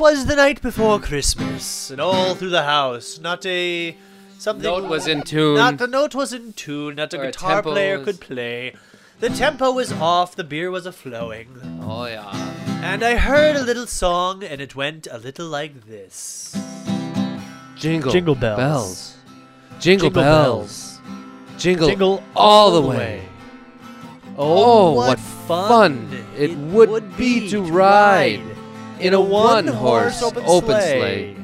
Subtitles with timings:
[0.00, 3.94] 'Twas the night before Christmas, and all through the house, not a
[4.38, 4.62] something.
[4.62, 5.56] Note was in tune.
[5.56, 6.94] Not the note was in tune.
[6.94, 8.74] Not a Or guitar tempo player was- could play.
[9.20, 10.34] The tempo was off.
[10.34, 11.48] The beer was a flowing,
[11.86, 12.30] Oh yeah.
[12.82, 16.56] and I heard a little song, and it went a little like this.
[17.76, 18.10] Jingle.
[18.10, 18.56] Jingle bells.
[18.58, 19.14] bells.
[19.80, 20.98] Jingle, Jingle bells.
[21.58, 21.88] Jingle.
[21.88, 23.28] Jingle all the way.
[24.38, 26.08] Oh, oh, what fun
[26.38, 28.40] it would be to ride
[29.00, 31.36] in a one-horse open sleigh.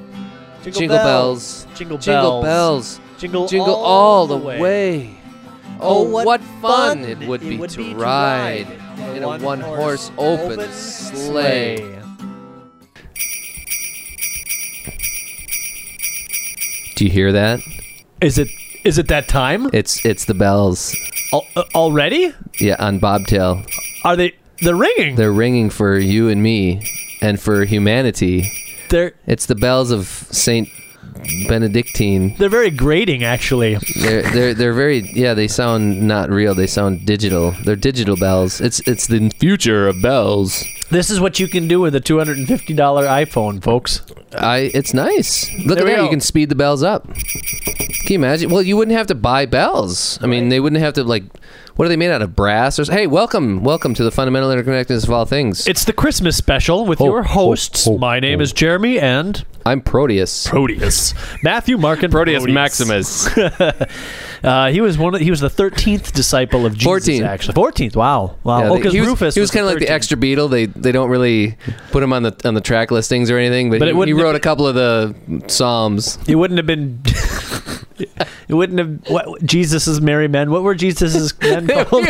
[0.62, 1.66] Jingle bells.
[1.74, 2.98] Jingle Jingle bells.
[2.98, 3.01] bells.
[3.19, 5.16] Jingle, Jingle all the way.
[5.80, 8.66] Oh, what fun it would be to ride
[9.14, 11.77] in a one-horse open sleigh.
[16.97, 17.61] Do you hear that?
[18.23, 18.48] Is it
[18.84, 20.97] is it that time It's it's the bells.
[21.33, 22.33] Al- uh, already?
[22.59, 23.62] Yeah, on bobtail.
[24.05, 24.34] Are they?
[24.62, 25.16] They're ringing.
[25.16, 26.80] They're ringing for you and me
[27.20, 28.51] and for humanity.
[28.91, 30.69] They're It's the bells of Saint
[31.48, 32.36] Benedictine.
[32.39, 33.77] they're very grating, actually.
[34.00, 35.34] They're they're they're very yeah.
[35.34, 36.55] They sound not real.
[36.55, 37.53] They sound digital.
[37.64, 38.61] They're digital bells.
[38.61, 40.64] It's it's the future of bells.
[40.91, 44.03] This is what you can do with a two hundred and fifty dollar iPhone, folks.
[44.39, 45.51] I it's nice.
[45.64, 45.97] Look There at that.
[45.97, 46.05] go.
[46.05, 47.08] You can speed the bells up.
[47.14, 48.51] Can you imagine?
[48.51, 50.19] Well, you wouldn't have to buy bells.
[50.23, 51.25] I mean, they wouldn't have to like.
[51.77, 52.34] What are they made out of?
[52.34, 52.91] Brass or?
[52.91, 55.66] Hey, welcome, welcome to the fundamental interconnectedness of all things.
[55.66, 57.84] It's the Christmas special with Ho, your hosts.
[57.84, 58.42] ho, My name ho.
[58.44, 60.46] is Jeremy and I'm Proteus.
[60.46, 63.28] Proteus, Matthew, Mark, and Proteus Maximus.
[64.44, 65.14] Uh, he was one.
[65.14, 67.08] Of, he was the thirteenth disciple of Jesus.
[67.08, 67.27] 14th.
[67.27, 67.96] actually, fourteenth.
[67.96, 68.58] Wow, wow.
[68.61, 69.90] Yeah, oh, they- because he was, Rufus he was, kind of like the 13th.
[69.90, 70.50] extra Beatle.
[70.50, 71.56] They they don't really
[71.90, 73.98] put him on the on the track listings or anything, but, But it he, he
[73.98, 76.18] wouldn't have wrote a couple of the psalms.
[76.28, 77.02] It wouldn't have been.
[77.98, 79.08] it wouldn't have.
[79.11, 80.50] What Jesus's merry men?
[80.50, 82.06] What were Jesus's men called?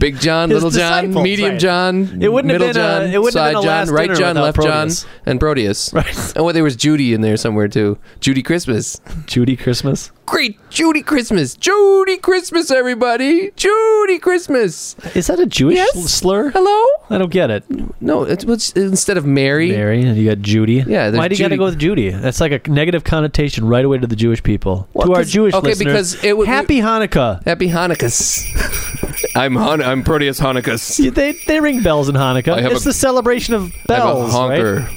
[0.00, 1.60] Big John, His Little John, disciples, Medium right.
[1.60, 3.88] John, It wouldn't have Middle been a- John, it wouldn't have Side been a John,
[3.94, 5.02] Right dinner John, without Left Proteus.
[5.02, 5.92] John, and Proteus.
[5.92, 6.32] Right.
[6.36, 7.98] And what there was Judy in there somewhere too.
[8.20, 9.00] Judy Christmas.
[9.26, 10.10] Judy Christmas.
[10.26, 11.54] Great Judy Christmas.
[11.54, 13.52] Judy Christmas, everybody.
[13.54, 14.96] Judy Christmas.
[15.14, 16.12] Is that a Jewish Yes.
[16.12, 16.50] slur?
[16.50, 16.84] Hello?
[17.08, 17.64] I don't get it.
[18.00, 19.70] No, it's what's instead of Mary.
[19.70, 20.84] Mary, and you got Judy.
[20.86, 22.10] Yeah, Why do you got to go with Judy?
[22.10, 24.88] That's like a negative connotation right away to the Jewish people.
[24.94, 27.44] Well, to our Jewish okay, listeners, because it would- Happy Hanukkah.
[27.46, 28.44] Happy Hanukkahs.
[29.36, 30.98] I'm Han- I'm Proteus Hanukkahs.
[31.02, 32.70] Yeah, They they ring bells in Hanukkah.
[32.72, 33.90] It's a- the celebration of bells.
[33.90, 34.60] I have a bells, right?
[34.60, 34.90] honker.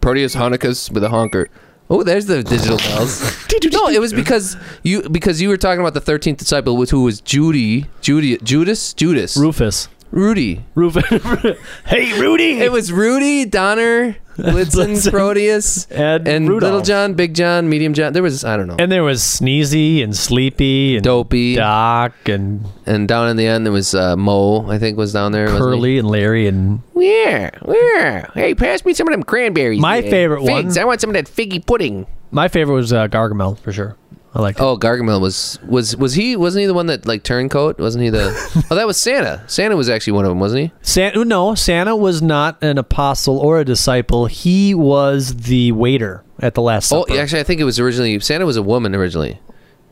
[0.00, 1.48] Proteus Hanukkahs with a honker.
[1.88, 3.20] Oh, there's the digital bells.
[3.72, 7.20] no, it was because you because you were talking about the thirteenth disciple, who was
[7.20, 9.88] Judy, Judy, Judas, Judas, Rufus.
[10.16, 10.64] Rudy.
[10.74, 11.04] Rufus.
[11.86, 12.58] hey, Rudy.
[12.60, 15.10] It was Rudy, Donner, Blitzen.
[15.10, 16.62] Proteus, and, and Rudolph.
[16.62, 18.14] Little John, Big John, Medium John.
[18.14, 22.64] There was I don't know, And there was Sneezy and Sleepy and Dopey, Doc and
[22.86, 24.66] and down in the end there was uh, Mo.
[24.70, 25.48] I think was down there.
[25.48, 27.52] Curly and Larry and Where?
[27.62, 28.30] Where?
[28.34, 29.80] Hey, pass me some of them cranberries.
[29.80, 30.76] My favorite Figs.
[30.76, 32.06] one- I want some of that figgy pudding.
[32.30, 33.96] my favorite was uh, Gargamel for sure.
[34.36, 34.62] I liked it.
[34.62, 37.78] Oh, Gargamel was was was he wasn't he the one that like turncoat?
[37.78, 38.66] Wasn't he the?
[38.70, 39.42] oh, that was Santa.
[39.46, 40.72] Santa was actually one of them, wasn't he?
[40.82, 44.26] Santa, uh, no, Santa was not an apostle or a disciple.
[44.26, 48.44] He was the waiter at the Last Oh, actually, I think it was originally Santa
[48.44, 49.40] was a woman originally.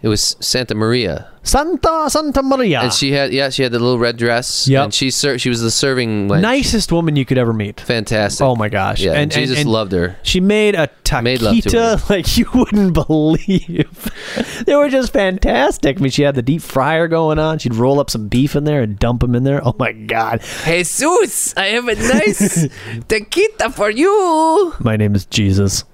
[0.04, 2.82] It was Santa Maria, Santa Santa Maria.
[2.82, 4.69] and she had yeah she had the little red dress.
[4.69, 4.84] Yep.
[4.84, 6.42] and she ser- she was the serving wench.
[6.42, 7.81] nicest woman you could ever meet.
[7.81, 8.44] fantastic.
[8.44, 9.00] Oh my gosh!
[9.00, 10.19] yeah, and, and, Jesus and, loved her.
[10.22, 10.91] She made a
[11.22, 14.65] Made love to taquita like you wouldn't believe.
[14.66, 15.98] they were just fantastic.
[15.98, 17.59] I mean, she had the deep fryer going on.
[17.59, 19.66] She'd roll up some beef in there and dump them in there.
[19.66, 20.42] Oh my god!
[20.66, 22.66] Jesus, I have a nice
[23.09, 24.75] taquita for you.
[24.81, 25.84] My name is Jesus.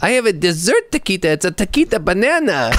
[0.00, 1.24] I have a dessert taquita.
[1.26, 2.72] It's a taquita banana.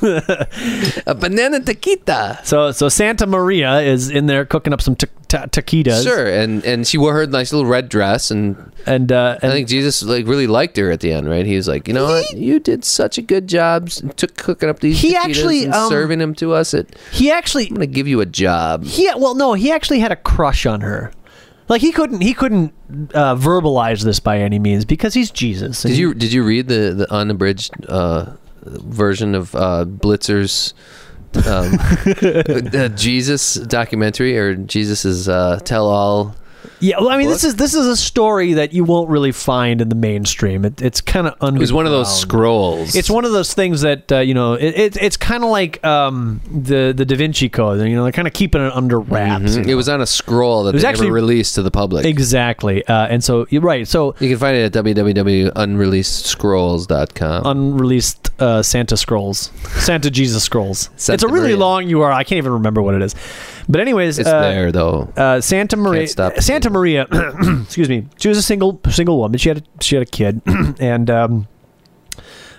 [1.06, 2.44] a banana taquita.
[2.44, 6.04] So so Santa Maria is in there cooking up some ta- ta- taquitas.
[6.04, 9.68] Sure, and and she wore her nice little red dress, and And uh, I think
[9.68, 11.46] Jesus like really liked her at the end, right?
[11.46, 14.68] He was like, you know what, you did such a good job, s- took cooking
[14.68, 15.00] up these.
[15.00, 16.74] He taquitas actually, and um, serving them to us.
[16.74, 18.84] At, he actually I'm gonna give you a job.
[18.84, 21.12] he well no he actually had a crush on her.
[21.70, 22.74] Like he couldn't he couldn't
[23.14, 25.82] uh, verbalize this by any means because he's Jesus.
[25.82, 28.32] Did you did you read the the unabridged uh,
[28.64, 30.74] version of uh, Blitzer's?
[31.46, 31.78] um,
[32.74, 36.34] uh, Jesus documentary or Jesus's uh, tell all
[36.80, 39.80] Yeah, well, I mean, this is this is a story that you won't really find
[39.80, 40.64] in the mainstream.
[40.64, 41.56] It, it's kind of underground.
[41.58, 42.94] It was one of those scrolls.
[42.96, 44.54] It's one of those things that uh, you know.
[44.54, 47.80] It, it, it's kind of like um, the the Da Vinci Code.
[47.86, 49.56] You know, they're kind of keeping it under wraps.
[49.56, 49.66] Mhm.
[49.66, 52.06] you It was on a scroll that was they actually- never released to the public.
[52.06, 52.84] exactly.
[52.86, 53.86] Uh, and so you're right.
[53.86, 57.46] So you can find it at www.unreleasedscrolls.com.
[57.46, 59.50] unreleased uh, Santa scrolls,
[59.80, 60.88] Santa Jesus scrolls.
[60.96, 61.56] Santa it's a really Maria.
[61.58, 62.14] long URL.
[62.14, 63.14] I can't even remember what it is.
[63.68, 65.12] But anyways, It's uh, there though.
[65.16, 66.06] uh, Santa Maria.
[66.06, 67.06] the Santa Maria.
[67.62, 68.06] excuse me.
[68.18, 69.38] She was a single single woman.
[69.38, 70.40] She had a, she had a kid,
[70.80, 71.48] and um,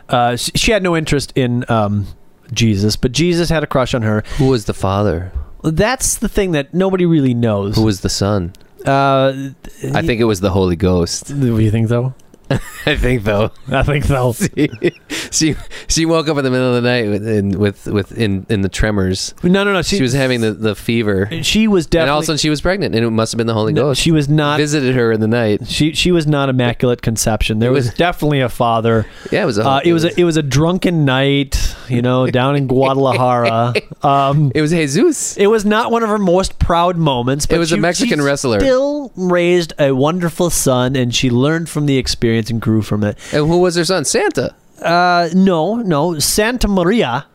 [0.09, 2.07] uh, she, she had no interest in um,
[2.53, 4.23] Jesus, but Jesus had a crush on her.
[4.37, 5.31] Who was the father?
[5.63, 7.75] That's the thing that nobody really knows.
[7.75, 8.53] Who was the son?
[8.85, 9.49] Uh,
[9.93, 11.27] I think it was the Holy Ghost.
[11.27, 12.13] Do you think so?
[12.85, 13.51] I think though.
[13.69, 14.33] I think so.
[15.31, 15.55] she
[15.87, 18.61] she woke up in the middle of the night with in, with, with in, in
[18.61, 19.33] the tremors.
[19.43, 19.81] No, no, no.
[19.81, 22.01] She, was having the, the fever, She was definitely.
[22.03, 23.73] and all of a sudden she was pregnant, and it must have been the Holy
[23.73, 24.01] no, Ghost.
[24.01, 24.57] she was not.
[24.57, 25.67] visited her in the night.
[25.67, 27.59] She she was not immaculate conception.
[27.59, 29.05] There was, was- definitely a father.
[29.31, 29.57] Yeah, it was.
[29.57, 33.73] A, Uh, it was a, it was a drunken night, you know, down in Guadalajara.
[34.03, 35.37] Um, it was Jesus.
[35.37, 37.45] it was not one of her most proud moments.
[37.45, 38.59] But It was a Mexican she wrestler.
[38.59, 43.17] Still raised a wonderful son, and she learned from the experience and grew from it.
[43.33, 44.05] And who was her son?
[44.05, 47.25] Santa Uh, no, no, Santa Maria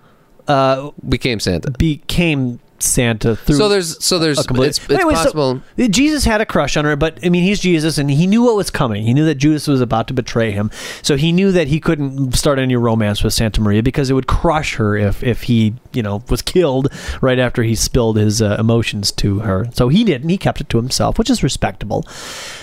[0.49, 1.71] uh, became Santa.
[1.73, 3.57] became Santa through.
[3.57, 5.63] So there's so there's a complete- it's, it's Anyway, so- possible.
[5.79, 8.55] Jesus had a crush on her, but I mean, he's Jesus, and he knew what
[8.55, 9.05] was coming.
[9.05, 10.71] He knew that Judas was about to betray him,
[11.03, 14.27] so he knew that he couldn't start any romance with Santa Maria because it would
[14.27, 16.93] crush her if if he you know was killed
[17.23, 19.67] right after he spilled his uh, emotions to her.
[19.73, 20.29] So he didn't.
[20.29, 22.05] He kept it to himself, which is respectable.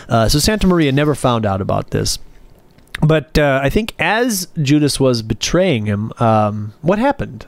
[0.08, 2.20] Uh, so Santa Maria never found out about this.
[3.02, 7.48] But uh, I think as Judas was betraying him, um, what happened?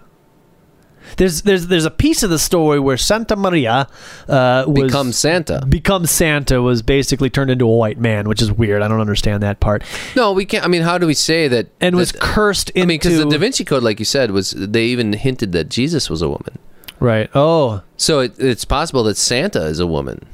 [1.17, 3.87] There's there's there's a piece of the story where Santa Maria
[4.27, 5.63] uh, was Become Santa.
[5.69, 8.81] become Santa was basically turned into a white man, which is weird.
[8.81, 9.83] I don't understand that part.
[10.15, 10.65] No, we can't.
[10.65, 11.67] I mean, how do we say that?
[11.79, 14.51] And was cursed into I mean, because the Da Vinci Code, like you said, was
[14.57, 16.57] they even hinted that Jesus was a woman.
[16.99, 17.29] right.
[17.35, 20.25] Oh, So it, it's possible that Santa is a woman.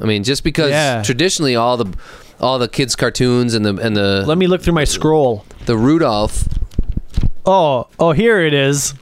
[0.00, 1.02] I mean, just because Yeah.
[1.02, 1.94] traditionally all the
[2.40, 5.44] all the kids' cartoons and the and the let me look through my scroll.
[5.66, 6.48] the Rudolph.
[7.46, 8.94] Oh, oh, here it is.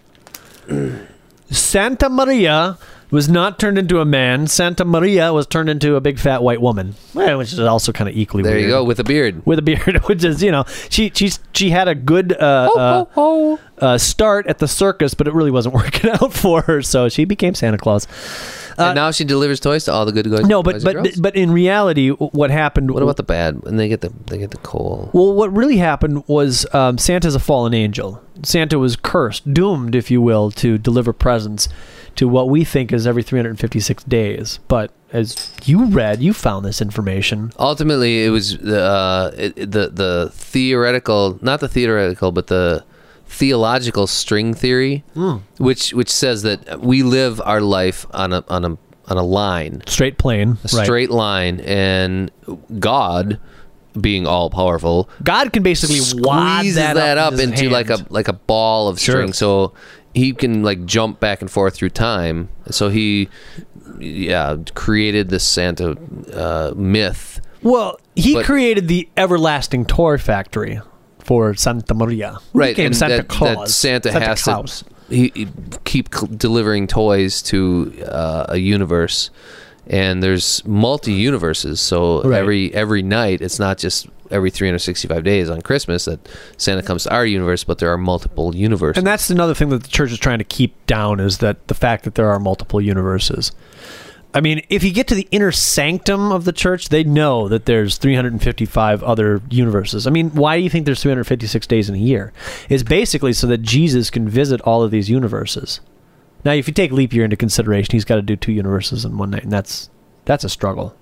[1.50, 2.78] Santa Maria
[3.12, 4.46] was not turned into a man.
[4.48, 8.16] Santa Maria was turned into a big fat white woman, which is also kind of
[8.16, 8.64] equally There weird.
[8.64, 9.42] you go with a beard.
[9.46, 13.56] With a beard, which is you know she she's she had a good uh, uh,
[13.78, 17.24] uh, start at the circus, but it really wasn't working out for her, so she
[17.24, 18.08] became Santa Claus.
[18.78, 20.40] and now she delivers toys to all the good guys.
[20.40, 21.16] Uh, No, but but girls?
[21.16, 22.90] but in reality, what happened?
[22.90, 23.60] what about the bad?
[23.66, 25.10] And they get the they get the coal.
[25.12, 28.22] Well, what really happened was um, Santa's a fallen angel.
[28.42, 31.68] Santa was cursed, doomed, if you will, to deliver presents
[32.16, 34.58] to what we think is every 356 days.
[34.68, 37.52] But as you read, you found this information.
[37.58, 42.84] Ultimately, it was the uh, it, the the theoretical, not the theoretical, but the
[43.26, 45.36] theological string theory, Hmm.
[45.58, 48.78] which which says that we live our life on a on a
[49.08, 50.58] on a line, Straight plane.
[50.64, 52.30] a straight line, and
[52.78, 53.38] God,
[54.00, 57.90] being all powerful, God can basically wad squeezes that, that, up, up, in into like
[57.90, 59.14] a like a ball of Sure.
[59.16, 59.72] string, so
[60.14, 62.48] he can like jump back and forth through time.
[62.70, 63.28] So he,
[63.98, 65.96] yeah, created this Santa
[66.32, 67.40] uh, myth.
[67.62, 70.80] Well, he but- created the everlasting toy factory
[71.20, 72.38] for Santa Maria.
[72.52, 73.68] Right and Santa that, Claus.
[73.68, 74.82] that santa, has Claus.
[74.82, 75.48] to he, he
[75.84, 79.30] keep delivering toys to uh, a universe
[79.86, 82.38] and there's multi universes so Right.
[82.38, 86.20] every every night it's not just every 365 days on christmas that
[86.56, 89.82] santa comes to our universe but there are multiple universes And that's another thing that
[89.82, 92.80] the church is trying to keep down is that the fact that there are multiple
[92.80, 93.52] universes.
[94.34, 97.66] I mean, if you get to the inner sanctum of the church, they know that
[97.66, 100.06] there's 355 other universes.
[100.06, 102.32] I mean, why do you think there's 356 days in a year?
[102.70, 105.80] It's basically so that Jesus can visit all of these universes.
[106.44, 109.16] Now, if you take leap year into consideration, he's got to do two universes in
[109.18, 109.90] one night, and that's
[110.24, 110.94] that's a struggle.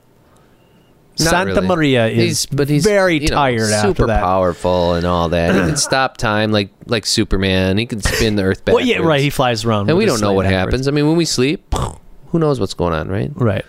[1.19, 1.67] Not Santa really.
[1.67, 5.55] Maria is he's but he's very you know, tired after super powerful and all that
[5.55, 8.99] he can stop time like like superman he can spin the earth back Well, yeah,
[8.99, 9.21] right.
[9.21, 10.73] He flies around, and we don't know what backwards.
[10.73, 11.75] happens i mean when we sleep
[12.29, 13.65] who knows what's going on right Right.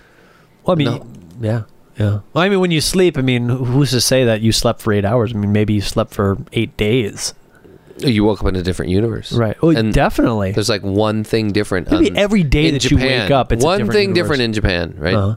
[0.63, 1.05] Well, I mean, No.
[1.41, 1.63] yeah,
[1.97, 2.19] yeah.
[2.33, 4.93] Well, I mean, when you sleep, I mean, who's to say that you slept for
[4.93, 5.33] eight hours?
[5.33, 7.33] I mean, maybe you slept for eight days.
[8.03, 9.31] You woke up in a different universe.
[9.31, 9.55] Right.
[9.61, 10.51] Oh, And definitely.
[10.51, 11.89] There's like one thing different.
[11.91, 14.23] Maybe on- every day that you wake up, it's a one different thing universe.
[14.23, 15.13] different in Japan, right?
[15.15, 15.35] Uh-huh.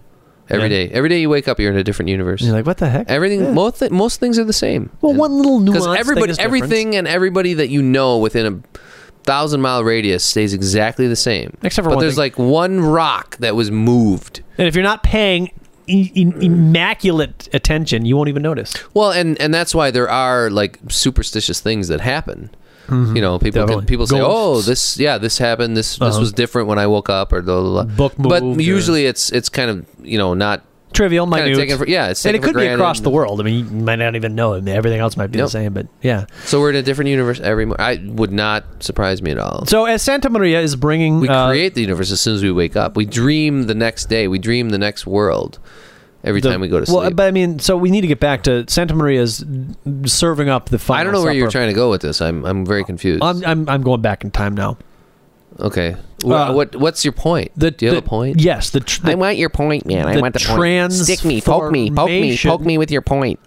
[0.50, 0.68] Every Yeah.
[0.68, 2.42] day, every day you wake up, you're in a different universe.
[2.42, 3.08] And you're like, what the heck?
[3.10, 3.52] Everything, Yeah.
[3.52, 4.90] most th- most things are the same.
[5.00, 5.84] Well, one little nuance.
[5.86, 8.78] because everybody, everything, and everybody that you know within a
[9.24, 11.56] thousand mile radius stays exactly the same.
[11.62, 12.18] Except for but one there's thing.
[12.20, 14.42] like one rock that was moved.
[14.58, 15.50] And if you're not paying
[15.86, 18.74] immaculate attention, you won't even notice.
[18.94, 22.50] Well, and and that's why there are like superstitious things that happen.
[22.90, 25.74] You know, people can, people say, "Oh, this yeah, this happened.
[25.74, 26.20] This this Uh-huh.
[26.20, 27.96] was different when I woke up." Or blah, blah, blah.
[27.96, 30.60] Book But moved or- usually it's it's kind of you know not
[30.94, 31.76] trivial, minute.
[31.76, 33.40] for- yeah, it's and it could be across the world.
[33.40, 34.66] I mean, you might not even know it.
[34.66, 35.46] Everything else might be Yep.
[35.46, 36.24] the same, but yeah.
[36.44, 37.66] So we're in a different universe every.
[37.66, 39.66] Mo- I would not surprise me at all.
[39.66, 42.50] So as Santa Maria is bringing, We uh, create the universe as soon as we
[42.52, 42.96] wake up.
[42.96, 44.28] We dream the next day.
[44.28, 45.58] We dream the next world
[46.22, 46.98] every the- time we go to sleep.
[46.98, 49.44] well, but I mean, so we need to get back to Santa Maria's
[50.06, 51.00] serving up the final.
[51.00, 52.20] I don't know where you're trying to go with this.
[52.22, 53.22] I'm I'm very confused.
[53.22, 54.78] I'm, I'm I'm going back in time now.
[55.60, 55.96] Okay.
[56.24, 57.52] Uh, what what's your point?
[57.56, 58.40] The, Do you have the- a point?
[58.40, 60.06] Yes, the, tr- the want your point, man.
[60.06, 60.92] I want the point.
[60.92, 63.38] Stick me, poke me, poke me, poke me with your point.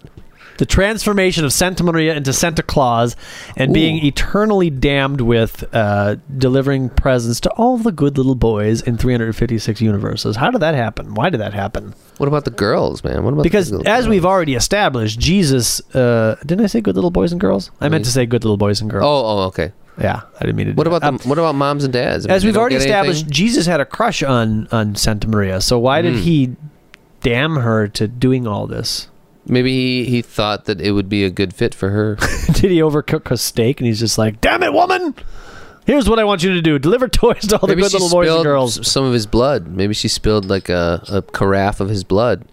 [0.58, 3.16] The transformation of Santa Maria into Santa Claus
[3.56, 4.06] and being Ooh.
[4.08, 10.36] eternally damned with uh, delivering presents to all the good little boys in 356 universes.
[10.36, 11.14] How did that happen?
[11.14, 11.94] Why did that happen?
[12.18, 13.24] What about the girls, man?
[13.24, 14.08] What about Because as girls?
[14.08, 17.70] we've already established, Jesus uh, didn't I say good little boys and girls?
[17.80, 19.04] I meant to say good little boys and girls.
[19.04, 19.72] oh oh okay.
[20.00, 20.72] yeah, I didn't mean to.
[20.72, 20.90] do What that.
[20.96, 22.26] about Um, the, what about moms and dads?
[22.26, 23.32] I mean, as we've already established, anything?
[23.32, 25.60] Jesus had a crush on on Santa Maria.
[25.60, 26.20] So why did Hmm.
[26.20, 26.56] he
[27.20, 29.08] damn her to doing all this?
[29.48, 32.14] Maybe he, he thought that it would be a good fit for her.
[32.52, 35.14] did he overcook a steak and he's just like, "Damn it, woman!
[35.86, 37.98] Here's what I want you to do: deliver toys to all maybe the good she
[37.98, 39.66] little boys and spilled girls." some of his blood.
[39.68, 42.44] Maybe she spilled like a, a carafe of his blood.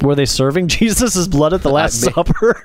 [0.00, 2.64] Were they serving Jesus' blood at the Last Supper?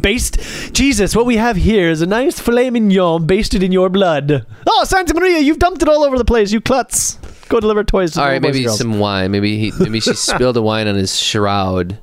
[0.00, 0.38] Based
[0.74, 4.46] Jesus, what we have here is a nice filet mignon basted in your blood.
[4.68, 7.18] Oh, Santa Maria, you've dumped it all over the place, you klutz.
[7.48, 8.78] Go deliver toys to All the right, boys maybe and girls.
[8.78, 9.30] some wine.
[9.30, 11.98] Maybe he maybe she spilled a wine on his shroud.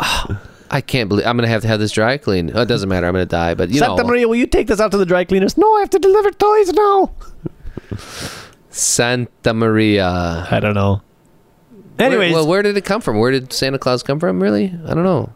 [0.00, 0.40] Ah,
[0.70, 2.52] I can't believe I'm gonna have to have this dry cleaned.
[2.54, 3.06] Oh, it doesn't matter.
[3.06, 4.98] I'm gonna die, but you know, Santa know, Maria, will you take this out to
[4.98, 5.56] the dry cleaners?
[5.56, 7.10] No, I have to deliver toys now.
[8.70, 10.46] Santa Maria.
[10.50, 11.02] I don't know.
[11.96, 13.18] Where- Anyways, well, where did it come from?
[13.18, 14.40] Where did Santa Claus come from?
[14.42, 14.72] Really?
[14.86, 15.32] I don't know.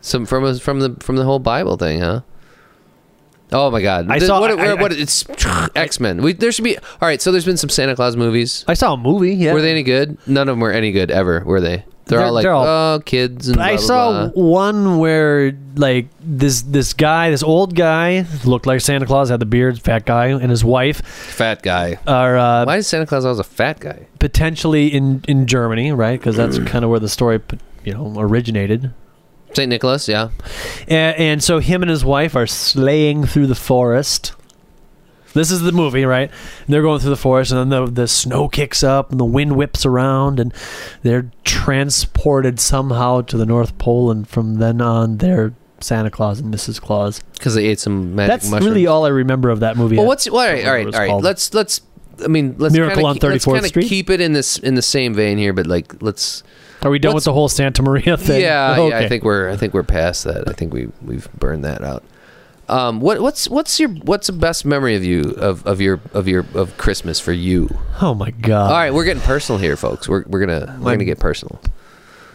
[0.00, 2.20] Some from from the from the whole Bible thing, huh?
[3.50, 4.10] Oh my God!
[4.10, 5.24] I Th- saw- what, I- what, I- what- it's
[5.74, 6.18] X Men.
[6.38, 7.20] There should be all right.
[7.22, 8.64] So there's been some Santa Claus movies.
[8.68, 9.34] I saw a movie.
[9.34, 10.18] Yeah, Were they any good?
[10.26, 11.42] None of them were any good ever.
[11.44, 11.84] Were they?
[12.08, 14.42] They're, They're- all like they're all- oh kids and I blah, saw blah.
[14.42, 19.46] one where like this this guy, this old guy, looked like Santa Claus, had the
[19.46, 21.98] beard, fat guy, and his wife fat guy.
[22.06, 24.06] are uh, Why is Santa Claus always a fat guy?
[24.18, 26.18] potentially in in Germany, right?
[26.18, 27.40] Because that's kind of where the story,
[27.84, 28.92] you know, originated.
[29.54, 30.28] Saint Nicholas, yeah.
[30.88, 34.32] And, and so him and his wife are sleighing through the forest.
[35.34, 36.30] This is the movie, right?
[36.30, 39.24] And they're going through the forest, and then the, the snow kicks up, and the
[39.24, 40.52] wind whips around, and
[41.02, 46.52] they're transported somehow to the North Pole, and from then on, they're Santa Claus and
[46.52, 46.80] Mrs.
[46.80, 47.20] Claus.
[47.34, 48.70] Because they ate some magic That's mushrooms.
[48.70, 49.96] really all I remember of that movie.
[49.96, 51.08] Well, what's well, all right, all right, all right.
[51.08, 51.24] called.
[51.24, 51.82] Let's let's.
[52.24, 53.86] I mean, let's Miracle kinda on keep- 34th Street?
[53.88, 56.42] Keep it in this in the same vein here, but like let's.
[56.82, 58.40] Are we done with the whole Santa Maria thing?
[58.40, 58.88] Yeah, Okay.
[58.90, 58.98] yeah.
[58.98, 60.48] I think we're I think we're past that.
[60.48, 62.02] I think we we've burned that out.
[62.68, 66.28] Um, what what's what's your what's the best memory of you of, of your of
[66.28, 67.68] your of Christmas for you?
[68.02, 68.70] Oh my god.
[68.70, 70.08] All right, we're getting personal here, folks.
[70.08, 71.60] We're we're gonna we're gonna get personal.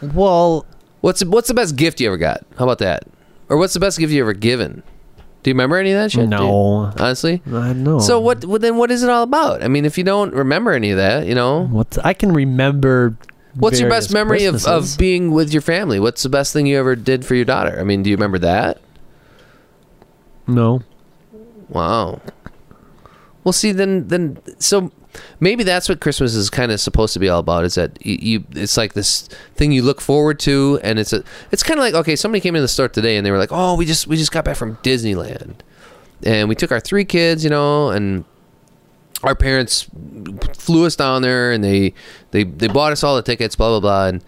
[0.02, 0.66] Well,
[1.04, 2.46] What's what's the best gift you ever got?
[2.58, 3.04] How about that?
[3.50, 4.84] Or what's the best gift you ever given?
[5.44, 6.30] Do you remember any of that shit?
[6.30, 6.92] No.
[6.94, 7.02] dude?
[7.02, 7.42] honestly.
[7.52, 8.00] I know.
[8.00, 8.46] So what?
[8.46, 9.62] Well, then what is it all about?
[9.62, 13.18] I mean, if you don't remember any of that, you know, What's I can remember.
[13.56, 16.00] what's your best memory of, of being with your family?
[16.00, 17.78] What's the best thing you ever did for your daughter?
[17.78, 18.80] I mean, do you remember that?
[20.48, 20.84] No.
[21.70, 22.22] Wow.
[23.44, 24.92] Well, see, then, then, so
[25.40, 27.66] maybe that's what Christmas is kind of supposed to be all about.
[27.66, 28.46] Is that you?
[28.52, 31.24] It's like this thing you look forward to, and it's a.
[31.52, 33.52] It's kind of like okay, somebody came in the store today, and they were like,
[33.52, 35.56] "Oh, we just we just got back from Disneyland,
[36.24, 38.26] and we took our three kids, you know, and."
[39.24, 39.88] Our parents
[40.58, 41.94] flew us down there, and they
[42.32, 44.24] they they bought us all the tickets, blah blah blah, and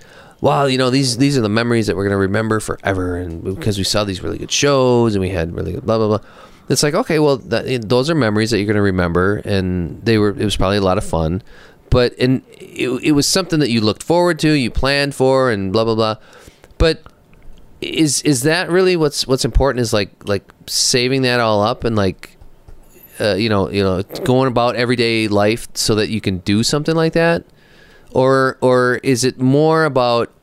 [0.45, 3.79] wow, you know these these are the memories that we're gonna remember forever, and because
[3.79, 6.29] we saw these really good shows, and we had really good blah blah blah.
[6.69, 10.29] It's like okay, well, that, those are memories that you're gonna remember, and they were
[10.29, 11.41] it was probably a lot of fun,
[11.89, 15.73] but and it, it was something that you looked forward to, you planned for, and
[15.73, 16.17] blah blah blah.
[16.77, 17.01] But
[17.81, 19.81] is is that really what's what's important?
[19.81, 22.37] Is like like saving that all up and like
[23.19, 26.95] uh, you know, you know, going about everyday life so that you can do something
[26.95, 27.45] like that,
[28.11, 30.34] or or is it more about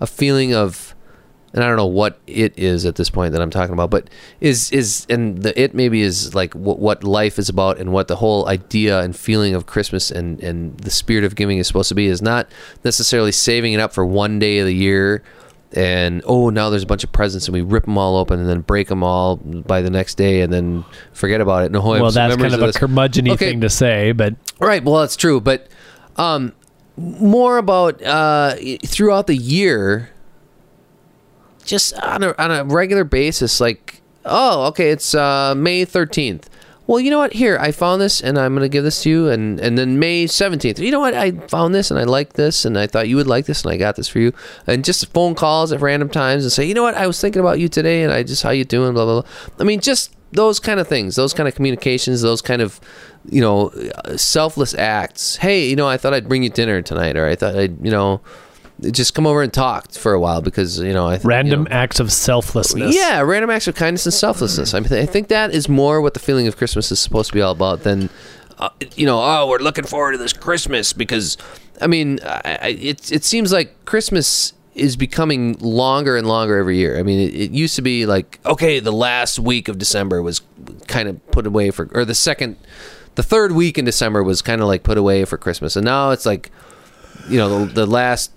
[0.00, 0.94] a feeling of,
[1.52, 4.10] and I don't know what it is at this point that I'm talking about, but
[4.40, 8.08] is is and the it maybe is like what, what life is about and what
[8.08, 11.88] the whole idea and feeling of Christmas and and the spirit of giving is supposed
[11.88, 12.48] to be is not
[12.84, 15.22] necessarily saving it up for one day of the year
[15.72, 18.48] and oh now there's a bunch of presents and we rip them all open and
[18.48, 21.72] then break them all by the next day and then forget about it.
[21.72, 22.76] No, Well, that's kind of a this.
[22.76, 23.50] curmudgeon Okay.
[23.50, 24.82] thing to say, but Right.
[24.84, 25.66] Well, that's true, but
[26.16, 26.52] um,
[26.96, 30.10] more about uh, throughout the year,
[31.64, 33.60] just on a on a regular basis.
[33.60, 36.48] Like, oh, okay, it's uh, May thirteenth.
[36.86, 37.32] well, you know what?
[37.34, 39.28] Here, I found this, and I'm going to give this to you.
[39.28, 41.14] And and then May 17th, you know what?
[41.14, 43.72] I found this, and I like this, and I thought you would like this, and
[43.72, 44.32] I got this for you.
[44.66, 46.94] And just phone calls at random times, and say, you know what?
[46.94, 48.94] I was thinking about you today, and I just how you doing?
[48.94, 49.30] Blah blah blah.
[49.58, 52.80] I mean, just those kind of things, those kind of communications, those kind of
[53.28, 53.70] you know
[54.16, 55.36] selfless acts.
[55.36, 57.90] Hey, you know, I thought I'd bring you dinner tonight, or I thought I'd you
[57.90, 58.20] know
[58.90, 61.74] just come over and talk for a while because you know I Random you know,
[61.74, 62.94] acts of selflessness.
[62.94, 64.74] yeah, random acts of kindness and selflessness.
[64.74, 67.34] I, mean, I think that is more what the feeling of Christmas is supposed to
[67.34, 68.10] be all about than,
[68.58, 71.38] uh, you know, oh, we're looking forward to this Christmas because,
[71.80, 76.76] I mean, I, I, it it seems like Christmas is becoming longer and longer every
[76.76, 76.98] year.
[76.98, 80.42] I mean, it, it used to be like okay, the last week of December was
[80.86, 82.56] kind of put away for, or the second,
[83.14, 86.10] the third week in December was kind of like put away for Christmas, and now
[86.10, 86.50] it's like,
[87.28, 88.30] you know, the, the last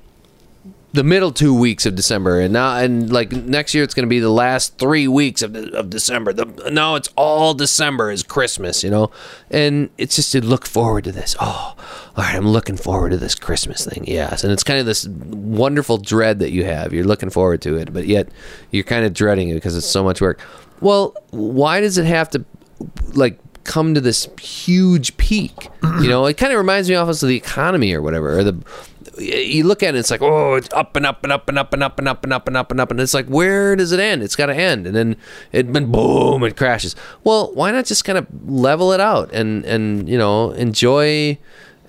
[0.92, 4.10] the middle two weeks of December, and now and like next year it's going to
[4.10, 6.34] be the last three weeks of of December.
[6.34, 9.12] The, now it's all December is Christmas, you know,
[9.52, 11.36] and it's just to look forward to this.
[11.40, 11.76] Oh,
[12.16, 14.06] all right, I'm looking forward to this Christmas thing.
[14.08, 16.92] Yes, and it's kind of this wonderful dread that you have.
[16.92, 18.30] You're looking forward to it, but yet
[18.72, 20.42] you're kind of dreading it because it's so much work.
[20.82, 22.46] Well, why does it have to
[23.14, 23.40] like
[23.70, 25.70] come to this huge peak?
[26.02, 28.58] You know, it kind of reminds me almost of the economy or whatever, or the
[29.18, 31.74] you look at it, it's like, oh, it's up and up and up and up
[31.74, 33.92] and up and up and up and up and up, and it's like, where does
[33.92, 34.24] it end?
[34.24, 35.18] It's got to end, and then
[35.52, 36.96] it, then boom, it crashes.
[37.24, 41.38] Well, why not just kind of level it out and and you know enjoy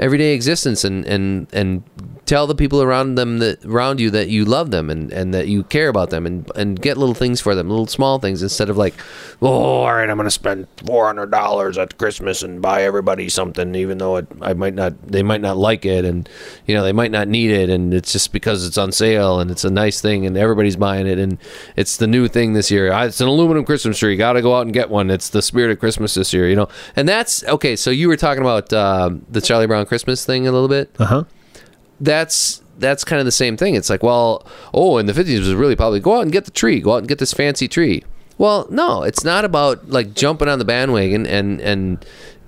[0.00, 1.84] everyday existence and and and
[2.30, 5.48] tell the people around them that around you that you love them and, and that
[5.48, 8.70] you care about them and and get little things for them, little small things instead
[8.70, 8.94] of like,
[9.42, 13.74] oh, all right, I'm gonna spend four hundred dollars at Christmas and buy everybody something,
[13.74, 16.28] even though it I might not they might not like it and
[16.66, 19.50] you know they might not need it and it's just because it's on sale and
[19.50, 21.36] it's a nice thing and everybody's buying it and
[21.76, 22.92] it's the new thing this year.
[22.92, 24.16] It's an aluminum Christmas tree.
[24.16, 25.10] Got to go out and get one.
[25.10, 26.68] It's the spirit of Christmas this year, you know.
[26.96, 27.76] And that's okay.
[27.76, 31.04] So you were talking about uh, the Charlie Brown Christmas thing a little bit Uh
[31.04, 31.24] huh.
[32.00, 33.74] that's that's kind of the same thing.
[33.74, 36.50] It's like, well, oh, in the fifties was really probably go out and get the
[36.50, 38.04] tree, go out and get this fancy tree.
[38.38, 42.04] Well, no, it's not about like jumping on the bandwagon and and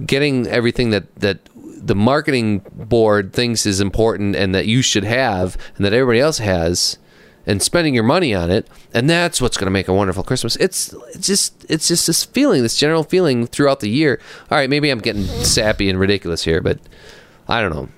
[0.07, 1.39] getting everything that that
[1.85, 6.39] the marketing board thinks is important and that you should have and that everybody else
[6.39, 6.97] has
[7.45, 10.55] and spending your money on it and that's what's going to make a wonderful christmas
[10.57, 14.71] it's, it's just it's just this feeling this general feeling throughout the year all right
[14.71, 16.79] maybe i'm getting sappy and ridiculous here but
[17.57, 17.89] i don't know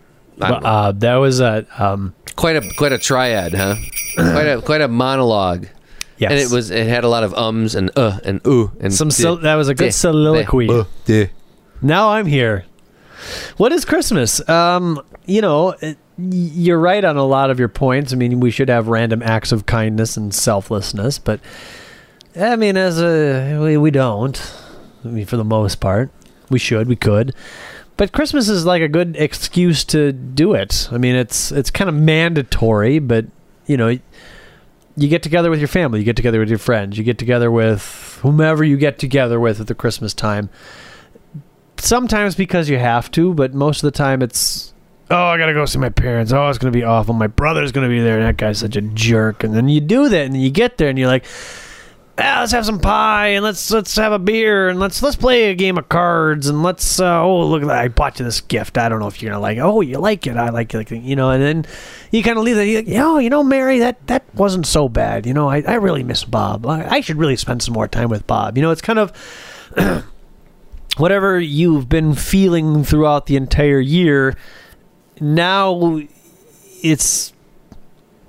[0.40, 3.76] I don't But, uh, that was a um, quite a quite a triad, huh?
[4.16, 5.66] quite a quite a monologue.
[6.18, 6.30] yes.
[6.32, 9.12] And it was it had a lot of ums and uh and ooh and some.
[9.12, 10.68] Sol- that was a good soliloquy.
[10.68, 10.84] uh.
[11.82, 12.64] Now I'm here.
[13.58, 14.42] What is Christmas?
[14.48, 18.12] Um, you know, it, you're right on a lot of your points.
[18.12, 21.38] I mean, we should have random acts of kindness and selflessness, but
[22.34, 24.34] I mean, as a we, we don't.
[25.04, 26.10] I mean, for the most part,
[26.50, 27.34] we should, we could.
[27.96, 30.88] But Christmas is like a good excuse to do it.
[30.90, 33.26] I mean, it's it's kind of mandatory, but
[33.66, 33.98] you know,
[34.96, 37.50] you get together with your family, you get together with your friends, you get together
[37.50, 40.50] with whomever you get together with at the Christmas time
[41.84, 44.72] sometimes because you have to, but most of the time it's
[45.10, 46.32] oh, I gotta go see my parents.
[46.32, 47.14] Oh, it's gonna be awful.
[47.14, 49.44] My brother's gonna be there, and that guy's such a jerk.
[49.44, 51.24] And then you do that, and you get there, and you're like,
[52.18, 55.50] ah, let's have some pie, and let's let's have a beer, and let's let's play
[55.50, 58.40] a game of cards, and let's uh, oh look at that, I bought you this
[58.40, 58.78] gift.
[58.78, 59.58] I don't know if you're gonna like.
[59.58, 59.60] it.
[59.60, 60.36] Oh, you like it?
[60.36, 60.90] I like it.
[60.90, 61.66] You know, and then
[62.10, 62.66] you kind of leave that.
[62.66, 65.26] Like, oh, you know, Mary, that that wasn't so bad.
[65.26, 66.66] You know, I I really miss Bob.
[66.66, 68.56] I, I should really spend some more time with Bob.
[68.56, 69.12] You know, it's kind of
[70.96, 74.36] whatever you've been feeling throughout the entire year,
[75.20, 76.00] now
[76.82, 77.32] it's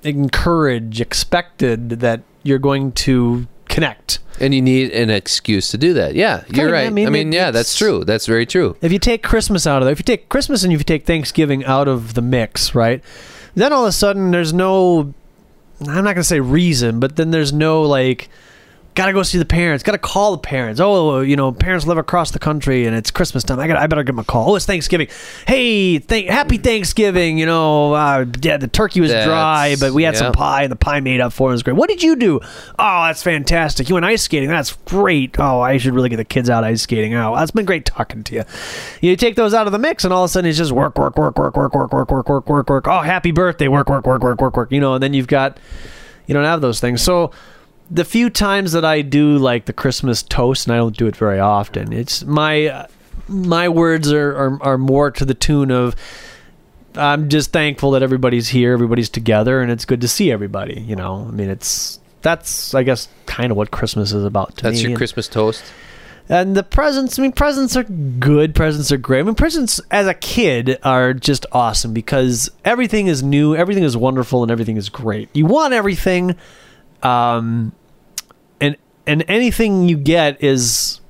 [0.02, 3.46] encouraged, expected that you're going to
[3.76, 4.18] connect.
[4.40, 6.14] And you need an excuse to do that.
[6.14, 6.82] Yeah, you're Kinda, right.
[6.84, 8.04] I I mean, mean, it- yeah, that's true.
[8.04, 8.76] That's very true.
[8.82, 11.06] If you take Christmas out of there, if you take Christmas and if you take
[11.06, 13.02] Thanksgiving out of the mix, right?
[13.54, 15.14] Then all of a sudden there's no
[15.80, 18.28] I'm not going to say reason, but then there's no like
[18.96, 20.80] got to go see the parents, got to call the parents.
[20.80, 23.60] Oh, you know, parents live across the country and it's Christmas time.
[23.60, 24.50] I got I better give them a call.
[24.50, 25.08] Oh, it's Thanksgiving.
[25.46, 27.38] Hey, thank, happy Thanksgiving.
[27.38, 30.72] You know, uh, yeah, the turkey was That's- dry, but we had some pie and
[30.72, 31.52] the pie made up for it.
[31.52, 31.76] It was great.
[31.76, 32.40] What did you do?
[32.78, 33.88] Oh, that's fantastic.
[33.88, 34.48] You went ice skating.
[34.48, 35.36] That's great.
[35.38, 37.14] Oh, I should really get the kids out ice skating.
[37.14, 38.44] Oh, that's been great talking to you.
[39.02, 40.96] You take those out of the mix, and all of a sudden it's just work,
[40.98, 42.88] work, work, work, work, work, work, work, work, work, work.
[42.88, 43.68] Oh, happy birthday.
[43.68, 44.72] Work, work, work, work, work, work.
[44.72, 45.58] You know, and then you've got,
[46.26, 47.02] you don't have those things.
[47.02, 47.30] So
[47.90, 51.16] the few times that I do like the Christmas toast, and I don't do it
[51.16, 52.86] very often, it's my uh,
[53.28, 55.96] my words are, are are more to the tune of
[56.94, 60.80] I'm just thankful that everybody's here, everybody's together, and it's good to see everybody.
[60.80, 64.62] You know, I mean, it's that's I guess kind of what Christmas is about to
[64.64, 64.82] That's me.
[64.82, 65.64] your And Christmas toast.
[66.28, 68.52] And the presents, I mean, presents are good.
[68.54, 69.20] Presents are great.
[69.20, 73.96] I mean, presents as a kid are just awesome because everything is new, everything is
[73.96, 75.28] wonderful, and everything is great.
[75.34, 76.34] You want everything,
[77.02, 77.72] um,
[78.60, 81.00] and and anything you get is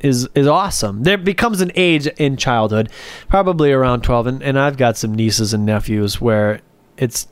[0.00, 1.02] is is awesome.
[1.02, 2.90] There becomes an age in childhood,
[3.28, 6.60] probably around twelve, and, and I've got some nieces and nephews where
[6.96, 7.28] it's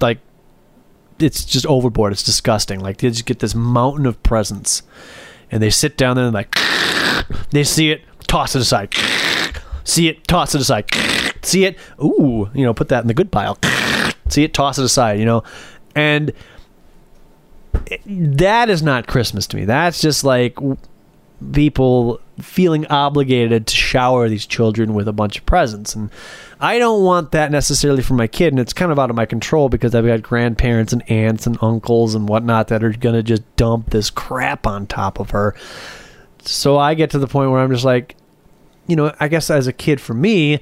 [0.00, 0.18] like
[1.18, 2.12] it's just overboard.
[2.12, 2.80] It's disgusting.
[2.80, 4.82] Like they just get this mountain of presents,
[5.50, 6.54] and they sit down there and like
[7.50, 8.94] they see it, toss it aside.
[9.84, 10.86] See it, toss it aside.
[11.42, 13.58] See it, ooh, you know, put that in the good pile.
[14.28, 15.18] See it, toss it aside.
[15.18, 15.42] You know,
[15.94, 16.32] and
[18.06, 19.64] that is not Christmas to me.
[19.64, 20.56] That's just like
[21.52, 26.10] people feeling obligated to shower these children with a bunch of presents and
[26.60, 29.26] i don't want that necessarily for my kid and it's kind of out of my
[29.26, 33.22] control because i've got grandparents and aunts and uncles and whatnot that are going to
[33.22, 35.54] just dump this crap on top of her
[36.40, 38.16] so i get to the point where i'm just like
[38.86, 40.58] you know i guess as a kid for me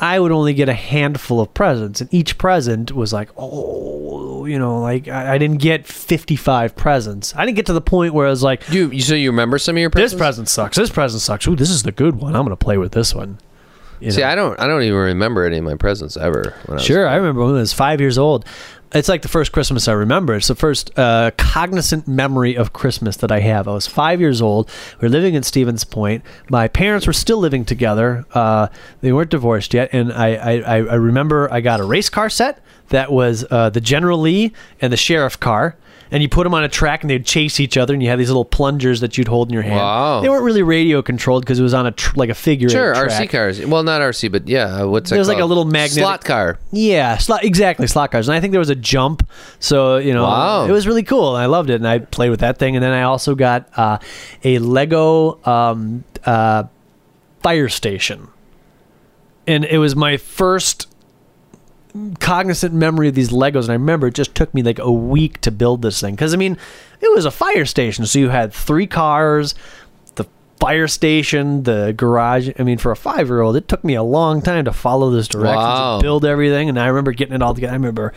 [0.00, 4.58] I would only get a handful of presents, and each present was like, oh, you
[4.58, 7.34] know, like I, I didn't get fifty-five presents.
[7.34, 9.58] I didn't get to the point where I was like, You, you so you remember
[9.58, 10.12] some of your presents?
[10.12, 10.76] this present sucks.
[10.76, 11.46] This present sucks.
[11.48, 12.36] Ooh, this is the good one.
[12.36, 13.38] I'm gonna play with this one.
[14.00, 14.22] You See.
[14.22, 14.58] I don't.
[14.60, 16.54] I don't even remember any of my presents ever.
[16.66, 18.44] When I Sure, I remember when I was five years old.
[18.92, 20.34] It's like the first Christmas I remember.
[20.34, 23.68] It's the first uh, cognizant memory of Christmas that I have.
[23.68, 24.70] I was five years old.
[25.00, 26.24] We were living in Stevens Point.
[26.48, 28.24] My parents were still living together.
[28.32, 28.68] Uh,
[29.02, 29.90] they weren't divorced yet.
[29.92, 33.68] And I, I, I I remember I got a race car set that was uh,
[33.68, 35.76] the General Lee and the sheriff car.
[36.10, 37.92] And you put them on a track and they'd chase each other.
[37.92, 39.76] And you had these little plungers that you'd hold in your hand.
[39.76, 40.20] Wow.
[40.20, 42.68] They weren't really radio controlled because it was on a tr- like a figure.
[42.70, 43.64] Sure, RC cars.
[43.64, 44.82] Well, not RC, but yeah.
[44.82, 46.58] uh, What's that There's like a little magnetic- slot car.
[46.72, 48.28] Yeah, slot, exactly, slot cars.
[48.28, 50.64] And I think there was a jump, so you know, Wow.
[50.66, 51.34] it was really cool.
[51.36, 52.74] And I loved it, and I played with that thing.
[52.76, 53.98] And then I also got uh,
[54.44, 56.64] a Lego um, uh,
[57.42, 58.28] fire station,
[59.46, 60.86] and it was my first
[62.20, 63.62] cognizant memory of these Legos.
[63.64, 66.32] And I remember it just took me like a week to build this thing because
[66.34, 66.56] I mean,
[67.00, 69.54] it was a fire station, so you had three cars.
[70.16, 70.26] The
[70.60, 72.50] fire station, the garage.
[72.58, 75.56] I mean, for a five-year-old, it took me a long time to follow this directions
[75.56, 76.00] Wow.
[76.00, 76.68] build everything.
[76.68, 77.72] And I remember getting it all together.
[77.72, 78.12] I remember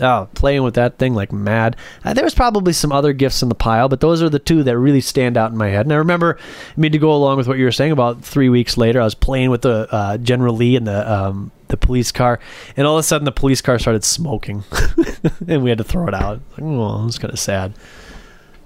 [0.00, 1.76] oh, playing with that thing like mad.
[2.04, 4.62] Uh, there was probably some other gifts in the pile, but those are the two
[4.62, 5.86] that really stand out in my head.
[5.86, 8.48] And I remember, I mean, to go along with what you were saying about three
[8.48, 12.12] weeks later, I was playing with the uh, General Lee and the um, the police
[12.12, 12.40] car,
[12.76, 14.64] and all of a sudden the police car started smoking,
[15.48, 16.40] and we had to throw it out.
[16.52, 17.74] Like, oh, it's kind of sad.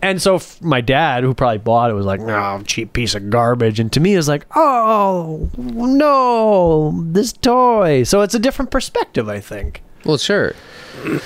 [0.00, 3.30] And so f- my dad, who probably bought it, was like, "No, cheap piece of
[3.30, 9.28] garbage." And to me, it's like, "Oh no, this toy." So it's a different perspective,
[9.28, 9.82] I think.
[10.04, 10.54] Well, sure.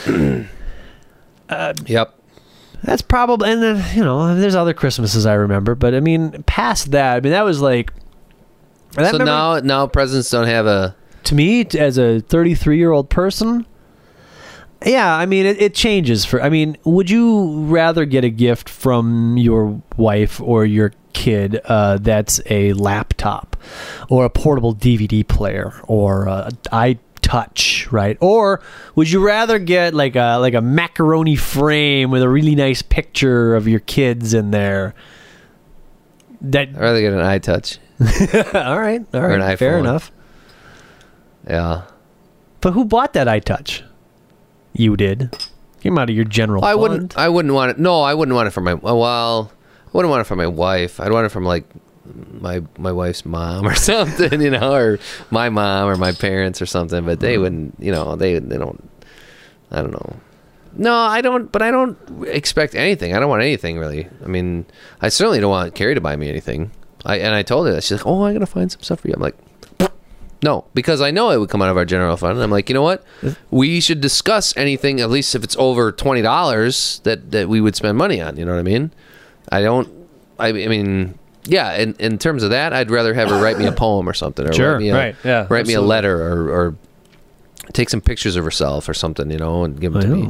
[1.48, 2.12] Uh, yep.
[2.82, 6.90] That's probably, and then you know, there's other Christmases I remember, but I mean, past
[6.90, 7.92] that, I mean, that was like.
[8.94, 10.96] that So now, now presents don't have a.
[11.22, 13.64] to me, as a 33 year old person,
[14.84, 16.24] yeah, I mean, it, it changes.
[16.24, 21.60] For I mean, would you rather get a gift from your wife or your kid
[21.64, 23.56] uh, that's a laptop
[24.10, 26.50] or a portable DVD player or a
[27.26, 28.16] iTouch, right?
[28.20, 28.60] Or
[28.94, 33.54] would you rather get like a like a macaroni frame with a really nice picture
[33.54, 34.94] of your kids in there?
[36.40, 37.78] That I'd rather get an iTouch.
[38.54, 39.80] all right, all Or an fair iPhone.
[39.80, 40.12] enough.
[41.48, 41.82] Yeah.
[42.60, 43.82] But who bought that iTouch?
[44.72, 45.34] You did.
[45.80, 46.64] Came out of your general.
[46.64, 46.80] I fund.
[46.82, 47.18] wouldn't.
[47.18, 47.78] I wouldn't want it.
[47.78, 48.74] No, I wouldn't want it for my.
[48.74, 49.50] Well,
[49.86, 51.00] I wouldn't want it for my wife.
[51.00, 51.64] I'd want it from like
[52.14, 54.98] my my wife's mom or something, you know, or
[55.30, 57.04] my mom or my parents or something.
[57.04, 57.42] But they mm-hmm.
[57.42, 57.76] wouldn't.
[57.78, 58.88] You know, they they don't.
[59.70, 60.16] I don't know.
[60.74, 61.50] No, I don't.
[61.50, 63.14] But I don't expect anything.
[63.14, 64.08] I don't want anything really.
[64.24, 64.66] I mean,
[65.00, 66.70] I certainly don't want Carrie to buy me anything.
[67.04, 69.08] I and I told her that she's like, "Oh, I gotta find some stuff for
[69.08, 69.36] you." I'm like.
[70.42, 72.34] No, because I know it would come out of our general fund.
[72.34, 73.02] And I'm like, you know what?
[73.50, 77.74] We should discuss anything, at least if it's over twenty dollars, that that we would
[77.74, 78.36] spend money on.
[78.36, 78.92] You know what I mean?
[79.50, 79.88] I don't.
[80.38, 81.74] I, I mean, yeah.
[81.74, 84.48] In in terms of that, I'd rather have her write me a poem or something,
[84.48, 86.76] or Sure, write me a, right, yeah, write me a letter, or, or
[87.76, 90.26] take some pictures of herself or something, you know, and give them to me.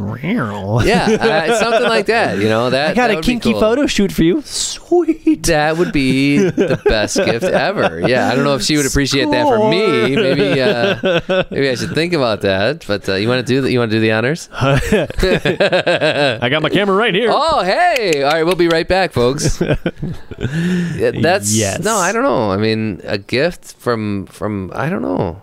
[0.85, 2.39] Yeah, uh, something like that.
[2.39, 3.61] You know that I got that a kinky cool.
[3.61, 4.43] photo shoot for you.
[4.43, 5.45] Sweet.
[5.45, 8.01] That would be the best gift ever.
[8.07, 10.17] Yeah, I don't know if she would appreciate that from me.
[10.17, 12.85] Maybe, uh, maybe I should think about that.
[12.87, 13.71] But uh, you want to do that?
[13.71, 14.49] You want to do the honors?
[14.53, 17.31] I got my camera right here.
[17.33, 18.25] Oh, hey!
[18.25, 19.59] All right, we'll be right back, folks.
[20.39, 21.85] That's Yes.
[21.85, 22.51] no, I don't know.
[22.51, 25.43] I mean, a gift from from I don't know.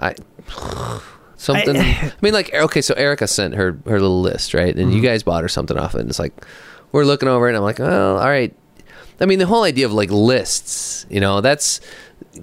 [0.00, 0.14] I
[1.36, 1.76] something.
[1.76, 4.74] I, mean, like okay, so Erica sent her her little list, right?
[4.74, 4.96] And Mm-hmm.
[4.96, 6.00] you guys bought her something off it.
[6.00, 6.32] And it's like
[6.92, 8.54] we're looking over it, and I'm like, well, all right.
[9.20, 11.80] I mean, the whole idea of like lists, you know, that's